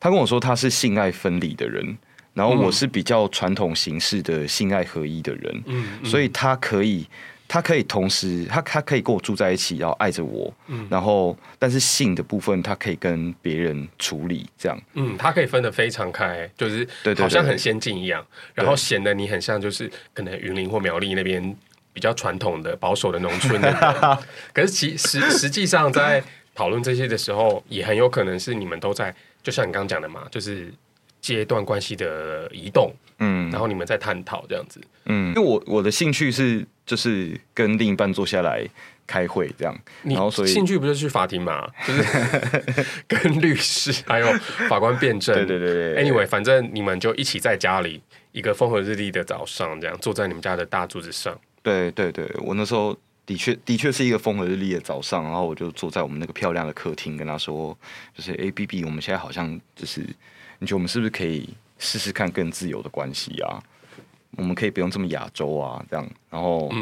[0.00, 1.96] 他跟我说他是性爱分离的人。
[2.34, 5.64] 然后我是比较传统形式的性爱合一的人，
[6.02, 7.06] 所以他可以，
[7.54, 16.84] 他可以同时，他他可以跟我住在一起，然后爱着我，嗯、然后但是性的部分他可以跟别人处理，这样，嗯，他可以分得非常开，就是
[17.16, 21.56] 好像很先进一样，然后显得你很像就是可能云林或苗栗那边
[21.92, 24.18] 比较传统的保守的农村的，
[24.52, 26.20] 可是其实实际上在
[26.56, 29.14] 讨论这些的时候，也很有可能是你们都在，
[29.44, 30.74] 就像你刚刚讲的嘛，就是。
[31.24, 38.62] 阶段关系的移动，嗯，然后你们再探讨这样子，嗯，因为我我的兴趣是就是跟另一半坐下来
[39.06, 42.04] 开会这样，然后所以兴趣不就去法庭嘛，就是
[43.08, 44.30] 跟律师 还有
[44.68, 46.04] 法官辩证，对对对对。
[46.04, 51.34] Anyway，反正你们就一起在家里一个风和日丽的早上，这样坐在你们家的大柱子上。
[51.62, 57.74] 对对对，我那时候的确的确是一个风和日丽的早上，然后我就坐在我们那个漂亮的客厅，跟他说，
[58.14, 60.04] 就是 A B B，我们现在好像就是。
[60.64, 61.46] 你觉得我们是不是可以
[61.78, 63.62] 试试看更自由的关系啊？
[64.38, 66.10] 我们可以不用这么亚洲啊，这样。
[66.30, 66.72] 然后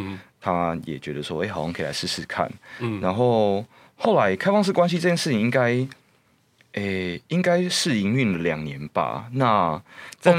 [0.40, 2.49] 他也觉得说，哎、欸，好像可以来试试看。
[2.79, 3.01] 嗯。
[3.01, 3.66] 然后
[3.97, 5.88] 后来开放式关系这件事情应该，应
[6.73, 9.29] 该，诶，应该是营运了两年吧？
[9.33, 9.83] 那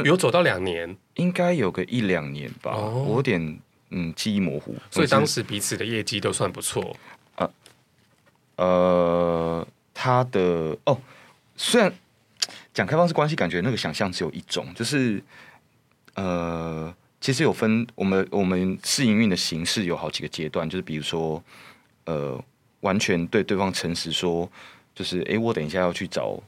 [0.05, 2.71] 有走到两年，应该有个一两年吧？
[2.71, 4.73] 哦、我有点嗯记忆模糊。
[4.89, 6.95] 所以当时彼此的业绩都算不错。
[7.35, 7.51] 呃，
[8.55, 10.97] 呃，他的哦，
[11.57, 11.93] 虽然。
[12.73, 15.21] 讲开放式关系，感觉那个想象只有一种，就是
[16.15, 21.43] 呃，其实有分我们我们试营运的形式有好几个阶段，就是比如说
[22.05, 22.43] 呃，
[22.81, 24.49] 完全对对方诚实说，
[24.95, 26.41] 就是哎、我等一下要去找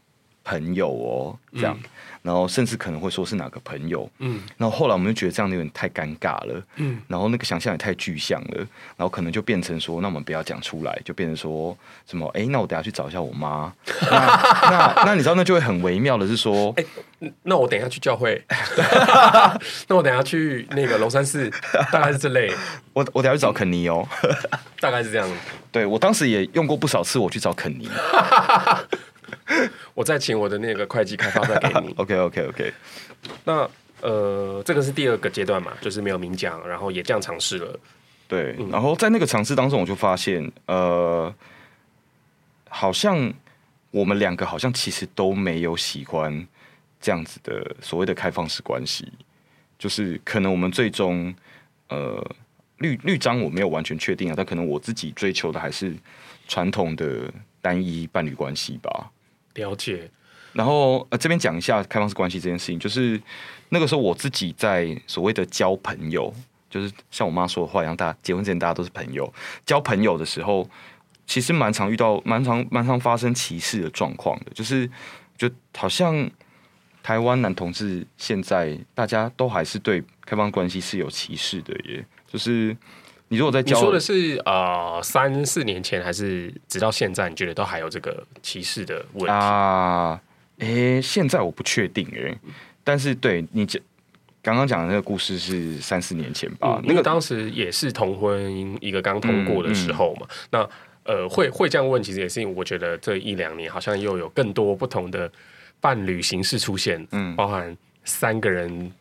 [0.45, 1.77] 朋友哦，这样。
[1.83, 1.89] 嗯。
[2.25, 8.57] 然后甚至可能会说是哪个朋友，嗯，然后后来我们就觉得这样有点太尴尬了，嗯，然后那个想象也太具象了，
[8.97, 11.77] 然后可能就变成说，那我们不要讲出来，就变成说
[12.09, 13.71] 什么，哎，那我等下去找一下我妈，
[14.09, 14.17] 那
[14.71, 16.85] 那那你知道那就会很微妙的是说，哎，
[17.43, 18.43] 那我等下去教会，
[19.87, 21.47] 那我等下去那个龙山寺，
[21.91, 22.51] 大概是这类，
[22.93, 24.03] 我我等下去找肯尼哦，
[24.79, 25.29] 大概是这样，
[25.71, 27.87] 对，我当时也用过不少次，我去找肯尼。
[29.93, 31.93] 我再请我的那个会计开发票给你。
[31.97, 32.73] OK OK OK。
[33.43, 33.69] 那
[34.01, 37.79] 呃，这个是第二个阶段嘛，就是没有明讲，然后也这样尝试了。
[38.27, 41.33] 对，嗯、然后在那个尝试当中，我就发现，呃，
[42.69, 43.33] 好像
[43.91, 46.45] 我们两个好像其实都没有喜欢
[46.99, 49.11] 这样子的所谓的开放式关系，
[49.79, 51.33] 就是可能我们最终
[51.89, 52.23] 呃
[52.79, 55.95] 律律章我没有完全确定啊，但可能我自己追求的还是
[56.47, 57.31] 传统的
[57.61, 59.11] 单一伴侣关系吧。
[59.55, 60.09] 了解，
[60.53, 63.21] 然后呃，这边讲一下开放式关系这件事情，就是
[63.69, 66.33] 那个时候我自己在所谓的交朋友，
[66.69, 69.33] 就是像我妈说的话一样，大家结婚之前大家都是朋友，
[69.65, 70.69] 交朋友的时候，
[71.25, 74.89] 其实蛮常遇到，蛮常蛮常发生歧视的状况的，就是
[75.37, 76.29] 就好像
[77.01, 82.75] 台湾男同志现在大家都还是对开放关系是有歧视的耶，就是。
[83.27, 87.27] 你如果在交，你说的是呃三四年前还是直到现在？
[87.27, 90.21] 你觉得都还有这个歧视的问题啊？
[90.59, 92.37] 诶、欸，现在我不确定诶、欸，
[92.83, 93.81] 但是对你讲
[94.43, 96.79] 刚刚讲的那个故事是三四年前吧？
[96.79, 100.27] 嗯、那个当时也是同婚一个刚通过的时候嘛？
[100.29, 100.69] 嗯嗯、
[101.05, 105.31] 那呃会会这样问，其实也是因为我觉得这一两年好像又有更多不同的
[105.81, 108.91] 伴侣形式出现，嗯，包含三个人。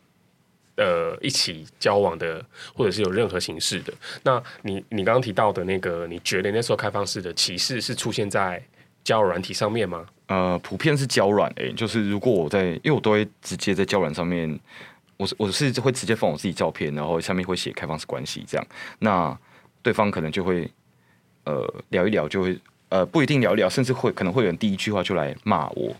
[0.77, 8.61] 呃，一起交往的，或者是有任何形式的，那你你刚刚提到的那个，你觉得那时候开放式的歧视是出现在
[9.01, 10.05] 交友软体上面吗？
[10.27, 14.59] 呃，普遍是交软诶，就是如果我在，因为我都会直接在交软上面，
[15.15, 18.67] 我是我是会直接放我自己照片，然后下面会写开放式关系这样，
[18.99, 19.37] 那
[19.81, 20.69] 对方可能就会
[21.45, 22.59] 呃聊一聊，就会
[22.89, 25.95] 呃不一定聊一聊，甚至会可能会有人第一句话就来骂我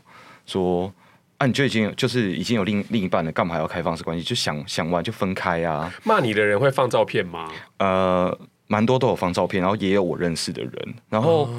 [0.46, 0.94] 说。
[1.38, 4.24] 啊，你就已经就是已经有另另一半了，干嘛还要开放式关系？
[4.24, 5.94] 就想想玩就分开啊！
[6.06, 7.52] 骂你的人会放照片吗？
[7.78, 10.96] 呃，蛮多都有放照片，然后也有我认识的人。
[11.10, 11.50] 然后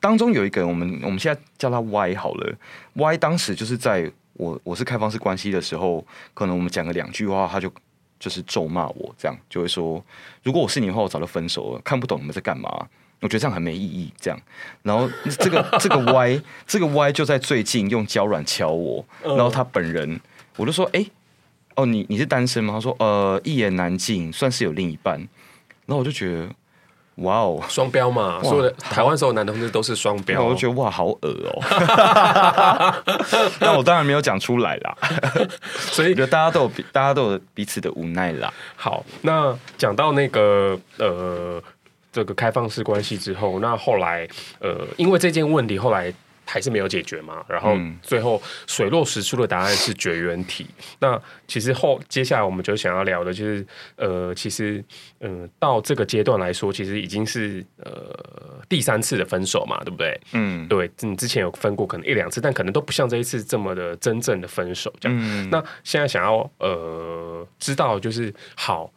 [0.00, 2.56] 当中有一个人，我们我们现在叫他 Y 好了。
[2.94, 7.70] Y 当时就是在我我是开放式关系的时候，可能我们讲了两句话，他就
[8.18, 10.02] 就是咒骂我，这样就会说：
[10.42, 11.80] 如果我是你的话，我早就分手了。
[11.84, 12.88] 看不懂你们在干嘛。
[13.20, 14.38] 我觉得这样很没意义，这样，
[14.82, 15.08] 然后
[15.38, 20.20] 这个 这个 Y 这个 Y 就在最近用交软敲我，然后他本人
[20.56, 21.04] 我就说，哎，
[21.76, 22.74] 哦，你你是单身吗？
[22.74, 25.18] 他说，呃，一言难尽，算是有另一半。
[25.86, 26.48] 然后我就觉得，
[27.24, 31.62] 哇哦，双标嘛，所有的台湾所有男同志都是双标，我就觉得哇，好恶哦。
[33.60, 34.96] 那我当然没有讲出来啦，
[35.64, 38.52] 所以觉得大家都有大家都有彼此的无奈啦。
[38.76, 41.62] 好，那讲到那个呃。
[42.16, 44.26] 这个开放式关系之后，那后来，
[44.58, 46.10] 呃，因为这件问题后来
[46.46, 50.66] 还是没有解决嘛，然后最后水落石出的答案是绝缘体。
[50.98, 54.82] 那其实后接下来我们就想要聊的就是，呃，其实，
[55.20, 60.18] 嗯、呃，到这个阶段来说，其实已经是呃第三次的分手嘛，对不对？
[60.32, 65.18] 嗯，对，你之前有分过可能一两次，但可能都不像这一次这么的真正的分手这样。
[65.20, 68.90] 嗯、那现在想要呃知道就是好，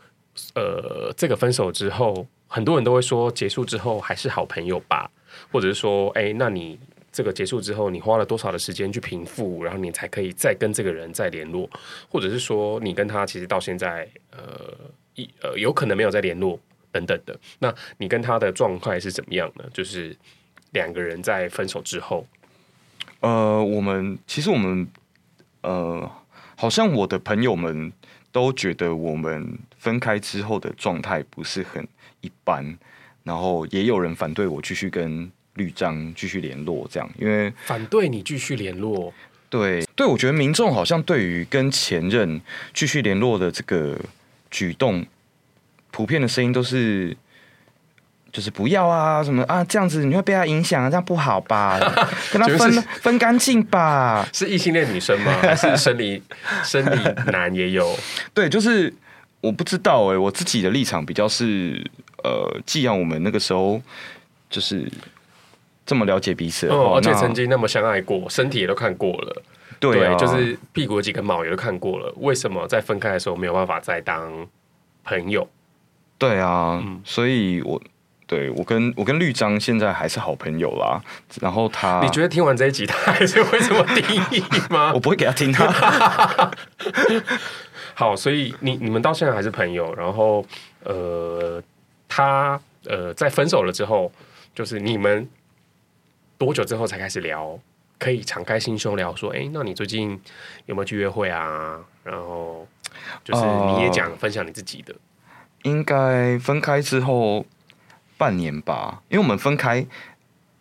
[0.55, 2.25] 呃，这个分手之后。
[2.49, 5.09] 很多人都会说，结束之后还是好朋友吧，
[5.51, 6.77] 或者是说，哎，那你
[7.11, 11.69] 这个结束之后，你花了多少的时间去平复，然后你才可以再跟这个人再联络，
[12.09, 14.73] 或者是说，你跟他其实到现在，呃，
[15.15, 16.59] 一呃，有可能没有再联络
[16.91, 17.39] 等等的。
[17.59, 19.63] 那你跟他的状态是怎么样呢？
[19.71, 20.15] 就是
[20.71, 22.25] 两个人在分手之后，
[23.19, 24.87] 呃，我们其实我们，
[25.61, 26.11] 呃，
[26.55, 27.91] 好像我的朋友们
[28.31, 31.87] 都觉得我们分开之后的状态不是很。
[32.21, 32.77] 一般，
[33.23, 39.13] 然后也有人反对我继续跟绿章继续联络，这样，因为反对你继续联络，
[39.49, 42.41] 对对，我觉得民众好像对于跟前任
[42.73, 43.97] 继续联络的这个
[44.51, 45.05] 举动，
[45.91, 47.15] 普遍的声音都是，
[48.31, 51.79] 就是不要啊，什么啊，这样子你会被他影响啊，这样不好吧？
[52.31, 52.71] 跟他分
[53.01, 54.27] 分干净吧？
[54.33, 55.31] 是异性恋女生吗？
[55.41, 56.21] 还是生理
[56.63, 57.97] 生理男也有？
[58.33, 58.93] 对，就是
[59.41, 61.83] 我不知道哎、欸，我自己的立场比较是。
[62.21, 63.81] 呃，既然我们那个时候
[64.49, 64.91] 就是
[65.85, 69.41] 这么了解彼此的话，哦，而且曾经那么相爱过，身体也都看过了，
[69.79, 74.45] 对就是屁股有几根毛也都看过了，为什么在分开的时候没有办法再当
[75.05, 75.47] 朋友？
[76.17, 77.81] 对啊，嗯，所以我
[78.29, 81.01] 对我跟我跟绿章现在还是好朋友啦。
[81.41, 84.91] 然后他，你觉得听完这一集他还是会这么定义吗？
[84.95, 86.51] 我不会给他听他。
[87.95, 90.45] 好，所以你你们到现在还是朋友，然后
[90.83, 91.61] 呃。
[92.11, 94.11] 他呃，在分手了之后，
[94.55, 95.29] 就是你们
[96.39, 97.57] 多久之后才开始聊？
[97.99, 100.19] 可以敞开心胸聊，说，哎，那你最近
[100.65, 101.79] 有没有去约会啊？
[102.03, 102.67] 然后
[103.23, 104.95] 就是你也讲、呃、分享你自己的。
[105.61, 107.45] 应该分开之后
[108.19, 109.83] 半年吧，因为我们分开，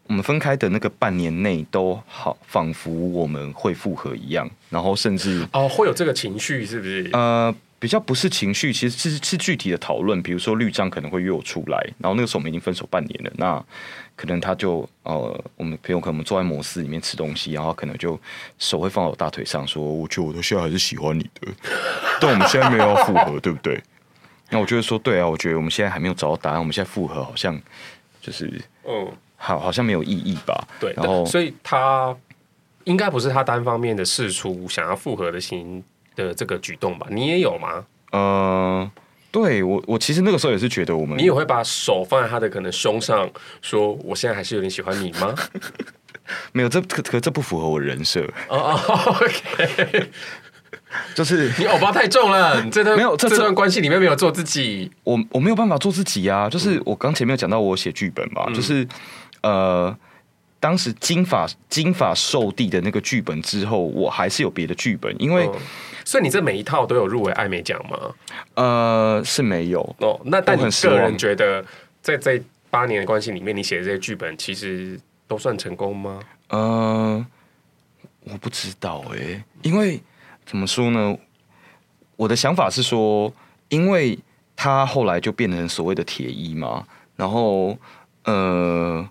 [0.06, 7.10] 我们分开的那个半年内都好，仿佛我们会复合一样，然后甚至哦，会有这个情绪，是不是？
[7.12, 7.54] 呃。
[7.80, 10.20] 比较不是情绪，其实是是具体的讨论。
[10.20, 13.64] 比如说绿章可能会约我出来，然后那个时候我们已经分手半年了，那
[14.16, 18.18] 可能他就呃，我们朋友可能我们坐在摩斯里面吃东西，然后可能就
[18.58, 21.52] 手会放到我大腿上，说：“我觉得我到现在还是喜欢你的，
[22.20, 23.80] 但我们现在没有要复合，对不对？”
[24.50, 27.60] 那我就会说：“对啊，我觉得我们现在还没有找到答案，我们现在复合好像
[28.20, 28.50] 就是
[28.84, 32.16] 嗯，好，好像没有意义吧？”对，然后所以他
[32.84, 35.84] 应该不是他单方面的释出想要复合的心
[36.16, 37.06] 的这个举动吧？
[37.10, 37.84] 你也有吗？
[38.12, 38.90] 呃，
[39.30, 43.28] 对我，我其实那个时候也是觉得我们，你也会把手放在他的可能胸上，
[43.60, 45.34] 说我现在还是有点喜欢你吗？
[46.52, 48.22] 没有，这可可这不符合我人设。
[48.48, 50.10] 哦哦，OK，
[51.14, 56.48] 就是你偶包太重了，你 这段没有这，这段关系里面没有做自己，我我没有办法做自己啊。
[56.48, 58.86] 就是我刚前面有讲到我写剧本嘛，嗯、就是
[59.42, 59.96] 呃。
[60.60, 65.54] 当时金发金发受地的那个剧本之后，我还是有别的剧本，因为、嗯、
[66.04, 67.96] 所以你这每一套都有入围艾美奖吗？
[68.54, 70.20] 呃，是没有哦。
[70.24, 71.64] 那但你个人觉得，
[72.02, 74.98] 在这八年的关系里面，你写的这些剧本其实
[75.28, 76.18] 都算成功吗？
[76.48, 77.24] 呃，
[78.24, 80.02] 我不知道哎、欸，因为
[80.48, 81.16] 怎么说呢？
[82.16, 83.32] 我的想法是说，
[83.68, 84.18] 因为
[84.56, 86.84] 他后来就变成所谓的铁衣嘛，
[87.14, 87.78] 然后
[88.24, 89.08] 呃。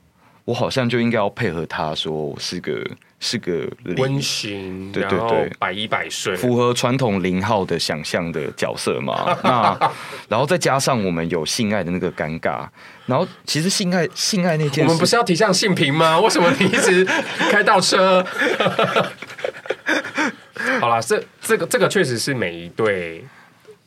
[0.47, 2.81] 我好像就应该要配合他，说我是个
[3.19, 9.37] 是个温馨，对对对，百依百顺，符合传统零号的想象的角色嘛。
[9.43, 9.91] 那
[10.29, 12.65] 然后再加上我们有性爱的那个尴尬，
[13.07, 16.17] 然后其实性爱性爱那件事，我们不是要提倡性平吗？
[16.21, 17.03] 为什么你一直
[17.51, 18.25] 开倒车？
[20.81, 23.23] 好啦，这这个这个确实是每一对，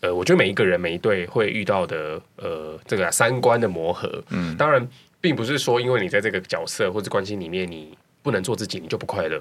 [0.00, 4.86] 呃，我觉得每一个人每一对会遇到的，呃，这个、啊、三观的磨合，嗯，当然。
[5.22, 9.38] 并不是说，因为你在这个角色或者关系里面，你不能做自己，你就不快乐，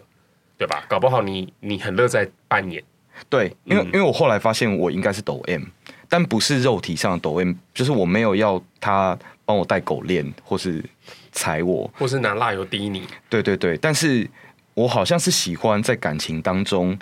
[0.57, 0.83] 对吧？
[0.89, 2.83] 搞不好你你很乐在扮演。
[3.29, 5.61] 对，因为、嗯、因为我后来发现我应该是抖 M，
[6.09, 10.83] 但不是肉体上的抖 M，就是我没有要他帮我戴狗链，或是
[11.31, 13.07] 踩我，或是拿蜡油滴你。
[13.29, 14.29] 对对对，但是
[14.73, 16.99] 我好像是喜欢在感情当中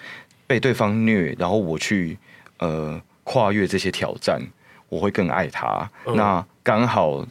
[0.47, 2.17] 被对方虐，然后我去
[2.57, 4.41] 呃跨越这些挑战，
[4.89, 5.87] 我会更爱他。
[6.07, 7.23] 嗯、那刚好。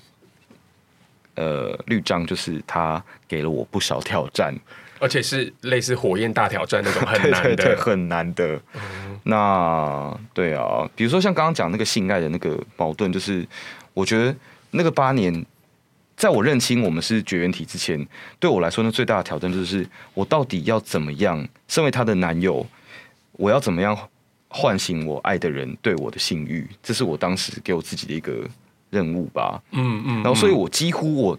[1.38, 4.58] 呃，绿章就是他给了我不少挑战，
[4.98, 8.58] 而且是类似火焰大挑战那种很难的，对对对，很难的。
[8.72, 13.46] 嗯、那对啊，比如说像刚刚讲那个性爱的那个矛盾，就是
[13.92, 14.34] 我觉得
[14.70, 15.44] 那个八年，
[16.16, 18.08] 在我认清我们是绝缘体之前，
[18.40, 22.66] 对我来说，那最大的挑战就是我到底要怎么样，身为她的男友，
[23.36, 23.96] 我要怎么样
[24.48, 28.48] 唤醒我爱的人对我的性欲，这是我当时给我自己的一个。
[28.88, 31.38] 任务吧，嗯嗯，然后所以我几乎我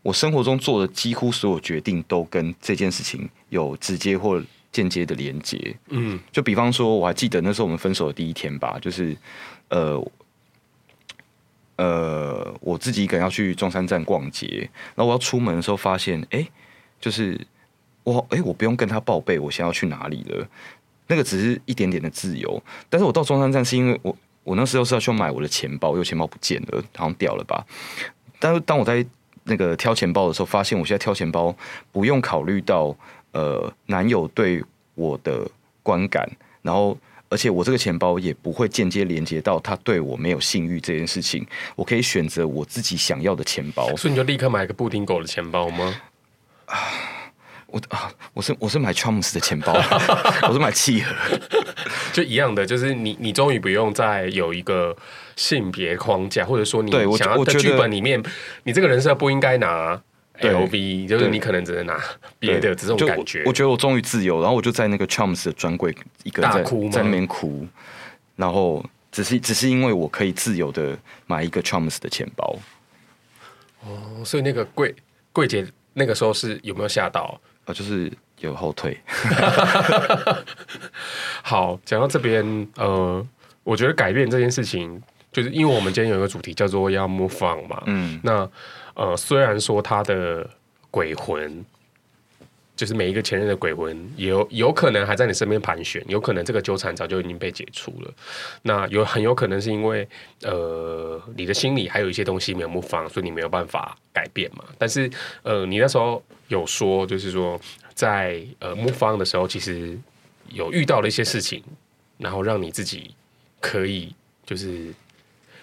[0.00, 4.40] 我生活中做的几乎所有决定都跟这件事情有直接或
[4.70, 9.14] 间接的连接，嗯，就比方说我还记得那时候我们分手的第一天吧，就是
[9.70, 10.00] 呃
[11.76, 16.46] 呃我自己一个人要去中山站逛街，然后我要出门的时候发现，哎，
[17.00, 17.38] 就是
[18.04, 20.48] 我哎我不用跟他报备我现在要去哪里了，
[21.06, 24.16] 那个只是一点点的自由，但是我到中山站是因为我。
[24.44, 27.64] 我那时候是要去买我的钱包，因为钱包不见了，好像掉了吧。
[28.38, 29.02] 但是当我在
[29.44, 31.56] 那个挑钱包的时候，发现我现在挑钱包
[31.90, 32.94] 不用考虑到
[33.32, 34.62] 呃男友对
[34.96, 35.50] 我的
[35.82, 36.30] 观感，
[36.60, 36.94] 然后
[37.30, 43.96] 而且我这个钱包也不会间接连接到他对我没有性欲这件事情，我可以选择我自己想要的钱包。
[43.96, 46.02] 所以你就立刻买个布丁狗的钱包吗？
[46.68, 46.76] 啊。
[47.74, 49.72] 我啊，我是我是买 Chums 的钱包，
[50.46, 51.12] 我是买契合，
[52.14, 54.96] 就一样的，就是你你终于不用再有一个
[55.34, 58.22] 性别框架，或者说你想要的剧本里面，
[58.62, 60.00] 你这个人设不应该拿
[60.38, 62.00] LV，就是你可能只能拿
[62.38, 63.42] 别的这种感觉。
[63.44, 66.62] 我觉得我终于自由，然后我就在那个 Chums 的专柜一个人在
[66.92, 67.66] 在那边哭，
[68.36, 70.96] 然后只是只是因为我可以自由的
[71.26, 72.56] 买一个 Chums 的钱包。
[73.80, 74.94] 哦，所以那个柜
[75.32, 77.40] 柜姐那个时候是有没有吓到？
[77.64, 78.98] 啊，就是有后退。
[81.42, 83.26] 好，讲到这边，呃，
[83.62, 85.02] 我觉得改变这件事情，
[85.32, 87.82] 就是因为我们今天有一个主题叫做要 move on 嘛。
[87.86, 88.20] 嗯。
[88.22, 88.48] 那
[88.94, 90.48] 呃，虽然说他的
[90.90, 91.64] 鬼魂。
[92.76, 98.12] 就是每一个前任的鬼魂，有有可能还在你身边盘旋，有可能这个纠缠早就已经被解除了。
[98.62, 100.08] 那有很有可能是因为，
[100.42, 104.64] 呃，你的心里还有一些东西没有 move on，所以你没有办法改变嘛。
[104.76, 105.10] 但是，
[105.42, 107.60] 呃，你那时候有说，就是说
[107.94, 109.98] 在呃 move on 的时候，其实
[110.48, 111.62] 有遇到了一些事情，
[112.18, 113.14] 然后让你自己
[113.60, 114.12] 可以
[114.44, 114.92] 就是。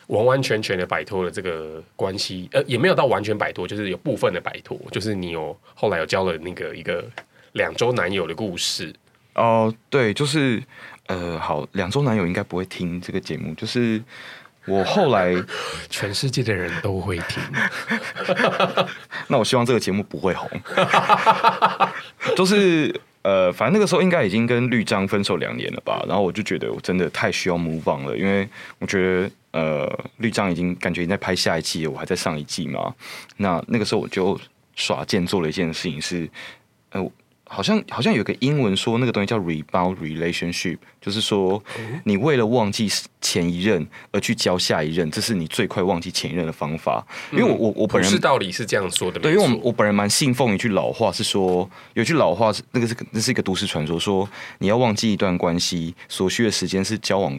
[0.07, 7.03] 完完全全的摆脱了这个关系，呃，也没有到完全摆脱，就是有部分的摆脱，就是你有后来有交了那个一个
[7.53, 8.93] 两周男友的故事。
[9.35, 10.61] 哦，对，就是
[11.07, 14.01] 呃，好，两周男友应该不会听这个节目，就是
[14.65, 15.33] 我后来
[15.89, 17.41] 全世界的人都会听，
[19.27, 20.49] 那我希望这个节目不会红，
[22.35, 22.93] 就是。
[23.23, 28.49] 呃，反正那个时候应该已经跟绿章分手两年了吧，然后我就觉得我真的太需要 move on 了，因为
[28.79, 32.93] 我觉得呃，绿章已经感觉已经在拍下一季，我还在上一季嘛。
[33.37, 34.39] 那那个时候我就
[34.75, 36.29] 耍贱做了一件事情是，
[36.91, 37.11] 呃，
[37.43, 41.61] 好像好像有个英文说那个东西叫 rebound relationship，就是说
[42.05, 42.89] 你为了忘记
[43.19, 47.05] 前一任而去教下一任，这是你最快忘记前一任的方法。
[47.33, 54.29] 因为我我我本人是道理是这样说的，对，因为我我本人蛮信奉一句老话，是说有句老话是那个是那是一个都市传说，说
[54.59, 57.37] 你要忘记一段关系所需的时间是交往。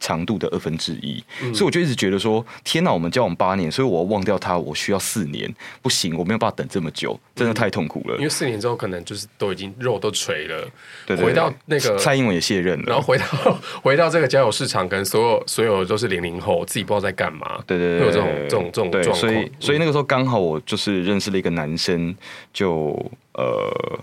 [0.00, 8.16] 长度的二分之一，嗯、所以我就一直觉得说，天哪，我们交往八年，所以我要忘掉他，我需要四年，不行，我没有办法等这么久，真的太痛苦了。
[8.16, 10.62] 因为四年之后，可能就是都已经肉都垂了，
[11.06, 13.24] 对，对，对，回到那个蔡英文也卸任了，然后回到
[13.82, 19.14] 回到这个交友市场，可能所有所有都是零零后，自己不知道在干嘛，对对对，会有这种这种这种状况。
[19.16, 22.16] 所以所以那个时候刚好我就是认识了一个男生，
[22.52, 22.90] 就
[23.34, 24.00] 呃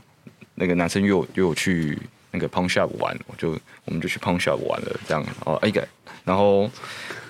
[0.56, 1.98] 那个男生约我约我去
[2.32, 5.88] 那个 Pawn Shop 玩，我就我们就去 Pawn Shop 玩了，这样哦，一个。
[6.25, 6.69] 然后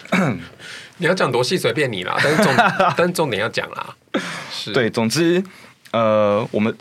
[0.98, 2.54] 你要讲多细随便你啦，但是重
[2.98, 3.96] 但是重点要讲啦。
[4.52, 5.44] 是对，总之
[5.92, 6.76] 呃，我们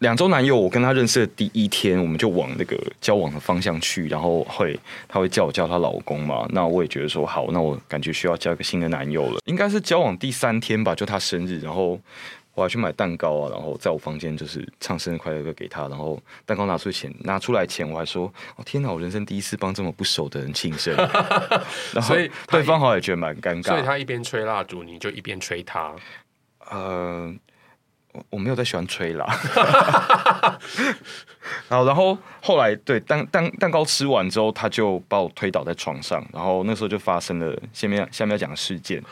[0.00, 4.78] 两周男友，我跟他认识的第一天，我们就往那个交往的方向去，然后会
[5.08, 11.98] 他会叫我叫他老公嘛，那我也觉得说好，那我感觉需要交一个新的男友了，应该是交往第三天吧，就他生日，然后。
[12.60, 20.94] 我还去买蛋糕啊，然后在我房间就是唱生日快乐歌给他，然后蛋糕拿出钱，拿出来钱，我还说：“哦天哪，我人生第一次帮这么不熟的人庆生。
[21.94, 22.14] ”然后
[22.48, 25.94] 对方好像也觉得蛮尴尬，所以他一边吹蜡烛，你就一边吹他。
[26.70, 27.34] 呃，
[28.12, 29.24] 我我没有在喜欢吹啦。
[31.70, 39.02] 然后，然后后来对蛋蛋蛋糕吃完之后，他就把我推倒在床上，然后那时候就发生了下面下面要讲的事件。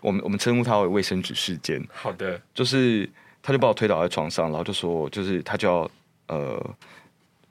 [0.00, 1.82] 我们我们称呼他为卫生纸事件。
[1.92, 3.08] 好的，就是
[3.42, 5.90] 他就把我推倒在床上，然后就说，就是他就要
[6.28, 6.74] 呃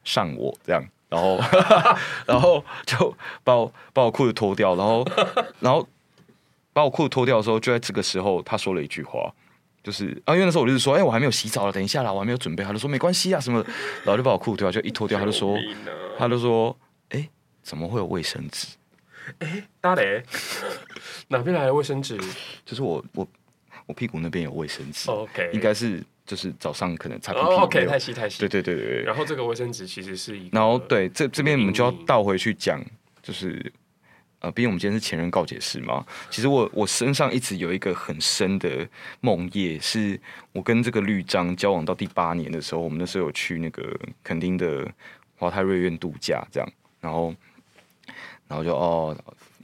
[0.03, 1.39] 上我这样，然后
[2.25, 5.05] 然后就把我把我裤子脱掉，然后
[5.59, 5.87] 然后
[6.73, 9.33] 把我裤子脱掉的时候，就在这个时候，他说了一句话，
[9.83, 13.63] 就是啊，因为那时候我就是说，哎，我还没有洗澡了，等一下啦，我还没有准备，他就说没关系啊什么，
[14.03, 15.57] 然后就把我裤子脱掉，就一脱掉，他就说，
[16.17, 16.75] 他就说，
[17.09, 17.27] 哎，
[17.63, 18.67] 怎么会有卫生纸？
[19.39, 20.21] 哎，大雷，
[21.27, 22.17] 哪边来的卫生纸？
[22.65, 23.27] 就是我我
[23.85, 25.09] 我屁股那边有卫生纸。
[25.09, 27.45] OK，应该是就是早上可能擦屁股。
[27.45, 28.39] Oh, OK，太细太细。
[28.39, 29.03] 对对对对。
[29.03, 30.59] 然后这个卫生纸其实是一个。
[30.59, 32.83] 然后对这这边我们就要倒回去讲，
[33.21, 33.71] 就是
[34.39, 36.05] 呃，毕竟我们今天是前任告解室嘛。
[36.29, 38.87] 其实我我身上一直有一个很深的
[39.21, 40.19] 梦夜，是
[40.51, 44.87] 我跟这个绿章交往到第八年的时候，我们那时候有去那个垦丁的
[45.35, 47.33] 华泰瑞苑度假，这样，然后。
[48.49, 49.15] 然后就哦，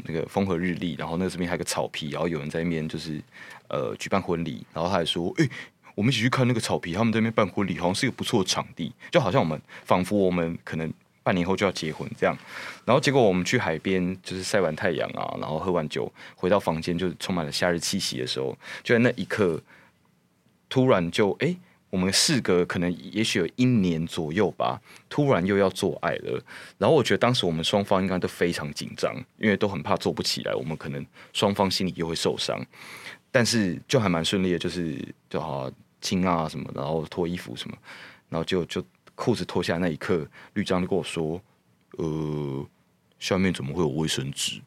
[0.05, 3.19] 那个风和日丽，然后那这边还有个草皮，然后有人在那边就是
[3.67, 5.49] 呃举办婚礼，然后他还说，哎，
[5.95, 12.37] 我们一起去看那个草皮，他们在那边办婚礼，好像是一个不错的场地，就好像我们仿佛我们可能半年后就要结婚这样。
[12.85, 19.59] 然后结果我们去海边就是晒完太阳啊，然后喝完酒回到房间，就充满了夏日气息的时候，就在那一刻，
[20.69, 21.55] 突然就哎。
[21.95, 26.43] 我们事隔可能也许有一年左右吧，突然又要做爱了。
[26.77, 32.59] 然后我觉得当时我们双方应该都非常紧张，因为都很怕做不起来，我们可能双方心里又会受伤。
[33.31, 34.97] 但是就还蛮顺利的，就是
[35.29, 35.71] 就好
[36.01, 37.77] 亲啊什么，然后脱衣服什么，
[38.27, 38.83] 然后就就
[39.15, 41.41] 裤子脱下来那一刻，绿章就跟我说
[41.97, 42.67] ：“呃，
[43.19, 44.59] 下面怎么会有卫生纸？”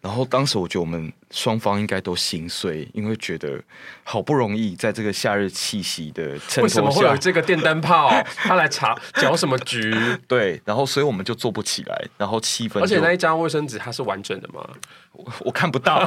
[0.00, 3.60] 然后当时我觉得我们双方应该都心碎，因为觉得
[4.02, 8.10] 好不容易在这个夏日气息的衬托下，为什么会有这个电灯泡？
[8.36, 9.94] 他来查搅什么局？
[10.26, 12.80] 对，然后所以我们就做不起来，然后气氛。
[12.80, 14.66] 而且那一张卫生纸它是完整的吗？
[15.12, 16.00] 我，我看不到。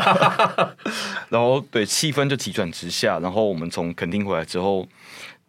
[1.30, 3.20] 然后对，气氛就急转直下。
[3.20, 4.88] 然后我们从垦丁回来之后。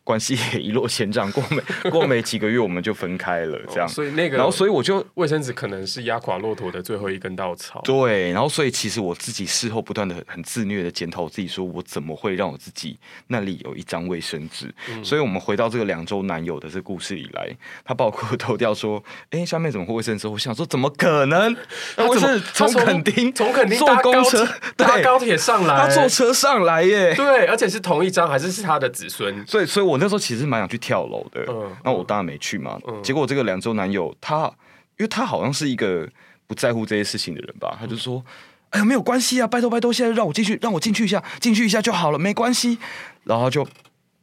[0.04, 3.86] 关系也一落千丈，过没 过没几个月我们就分开了，这样。
[3.86, 7.80] 哦、所以那个，然后所以我就卫生纸可能是压垮骆驼的最后一根稻草。
[7.82, 12.98] 对，然后所以其实我自己事后不断的很自虐的检讨我自己，说我怎么会让我自己
[13.28, 14.72] 那里有一张卫生纸？
[14.90, 17.48] 嗯、所以我们回到这个两周男友的这个故事以来，
[17.84, 21.56] 他把我裤脱掉说：“哎、欸，下面怎么会卫生纸？”我想说怎么可能？
[21.96, 24.46] 我是从垦丁从垦丁坐公车
[24.76, 27.14] 搭高铁上来，他坐车上来耶。
[27.14, 29.46] 对，而且是同一张，还是是他的子孙？
[29.46, 32.78] 所以，所以我那时候其实蛮想去跳楼的，嗯、那我当然没去嘛。
[32.86, 34.46] 嗯、结果这个两周男友他，
[34.96, 36.08] 因为他好像是一个
[36.46, 38.22] 不在乎这些事情的人吧，他就说
[38.70, 42.78] ：“嗯、哎呀，没有关系啊，拜托拜托，现在让我进去，让我进去一下，进去一下就好了，没关系。”
[43.24, 43.66] 然后就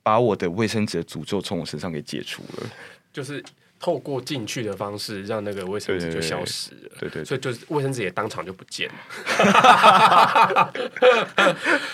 [0.03, 2.69] 把我的卫生纸的诅咒从我身上给解除了，
[3.11, 3.43] 就是
[3.79, 6.91] 透过进去的方式让那个卫生纸就消失了。
[6.99, 8.95] 对，对对，所以就是卫生纸也当场就不见了。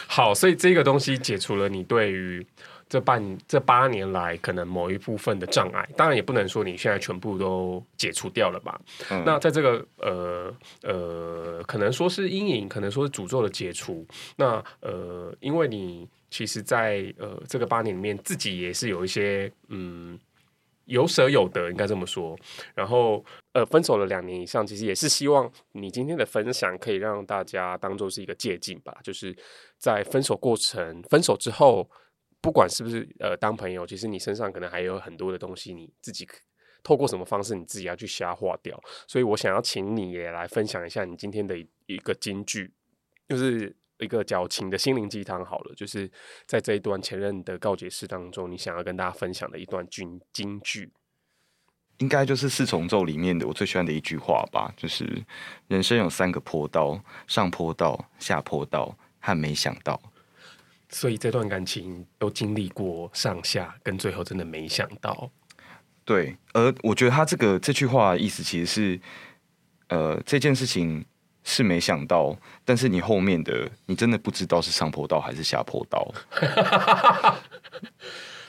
[0.07, 2.45] 好，所以这个东西解除了你对于。
[2.89, 8.79] 这半这八年来可能某一部分的障碍，当然也不能说你现在全部都解除掉了吧？
[9.09, 14.07] 嗯、那在这个呃呃，可能说是阴影，可能说是诅咒的解除。
[14.37, 20.17] 那呃，因为你其实在，在呃这个八年里面，自己也是有一些嗯
[20.85, 22.37] 有舍有得，应该这么说。
[22.73, 23.21] 然后
[23.51, 29.35] 呃，分手了两年以上，其实也是希望你今天的分享可以让大家当做是一个借鉴吧，就是
[29.77, 31.85] 在分手过程、分手之后。
[32.41, 36.27] 不管是不是呃当朋友，其实你身上可能还有很多的东西，你自己
[36.83, 38.81] 透过什么方式，你自己要去消化掉。
[39.07, 41.57] 所以我想要请你也来分享一下你今天的
[41.87, 42.71] 一个金句，
[43.27, 45.43] 就是一个矫情的心灵鸡汤。
[45.43, 46.09] 好了，就是
[46.45, 50.93] 在这一段前任的告解式当中，你想要跟大家分享的一段金金句，
[51.97, 55.25] 应该就是四重奏里面的我最喜欢的一句话吧，就是
[55.67, 59.99] 人生有三个坡道：上坡道、下坡道和没想到。
[60.89, 65.29] 所以这段感情都经历过上下，跟最后真的没想到。
[66.05, 68.99] 对，而我觉得他这个这句话的意思其实是，
[69.89, 71.03] 呃，这件事情
[71.43, 76.13] 是没想到，但是你后面的你真的不知道是上坡道还是下坡道。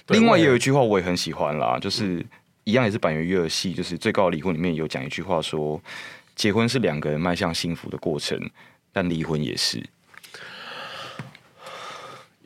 [0.09, 2.25] 另外也有一句话我也很喜欢啦，就是
[2.63, 5.83] 一样也是坂元裕二系，就是最高的离婚里面有讲一句话说，
[6.37, 8.39] 结婚是两个人迈向幸福的过程，
[8.93, 9.85] 但离婚也是。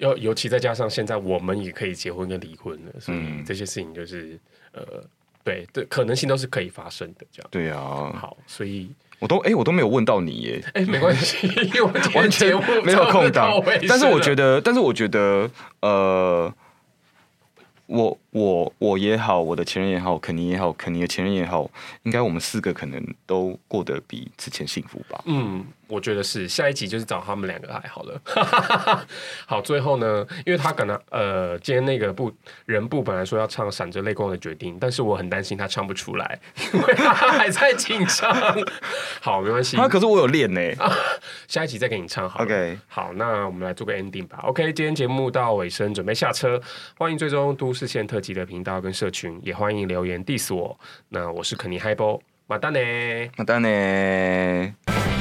[0.03, 4.39] 尤尤其再加上现在我们也可以结婚跟离婚了，所以这些事情就是、
[4.73, 5.05] 嗯、呃，
[5.45, 7.49] 对对，可能性都是可以发生的，这样。
[7.51, 8.91] 对啊，好，所以
[9.21, 12.49] 我都哎、欸，我都没有问到你耶，哎、欸，没关系，因为我完全
[12.85, 13.63] 没有空档。
[13.89, 15.49] 但是我觉得，但是我觉得，
[15.81, 16.53] 呃。
[17.87, 21.71] 我我我也好，我的前任也好，肯尼也好，肯尼的前任也好，
[22.05, 25.23] 应该我们四个可能都过得比之前幸福吧。
[25.27, 26.49] 嗯，我觉得是。
[26.49, 28.21] 下一集就是找他们两个还好了。
[29.45, 32.33] 好，最后呢，因为他可能呃，今天那个部
[32.65, 36.41] 人部本来说要唱闪着泪光的决定，但是我很担心他唱不出来，
[36.73, 38.35] 因为他还在紧张。
[39.21, 39.77] 好，没关系。
[39.77, 40.91] 啊可是我有练呢、啊。
[41.49, 42.43] 下一集再给你唱好。
[42.43, 42.79] OK。
[42.89, 44.39] 好，那我们来做个 ending 吧。
[44.45, 46.59] OK，今天节目到尾声，准备下车。
[46.97, 50.79] 欢迎追踪都市线特辑的频道跟社群，也欢迎留言 diss 我。
[51.09, 52.81] 那我是肯尼嗨波，马丹呢？
[53.37, 55.12] 马丹呢？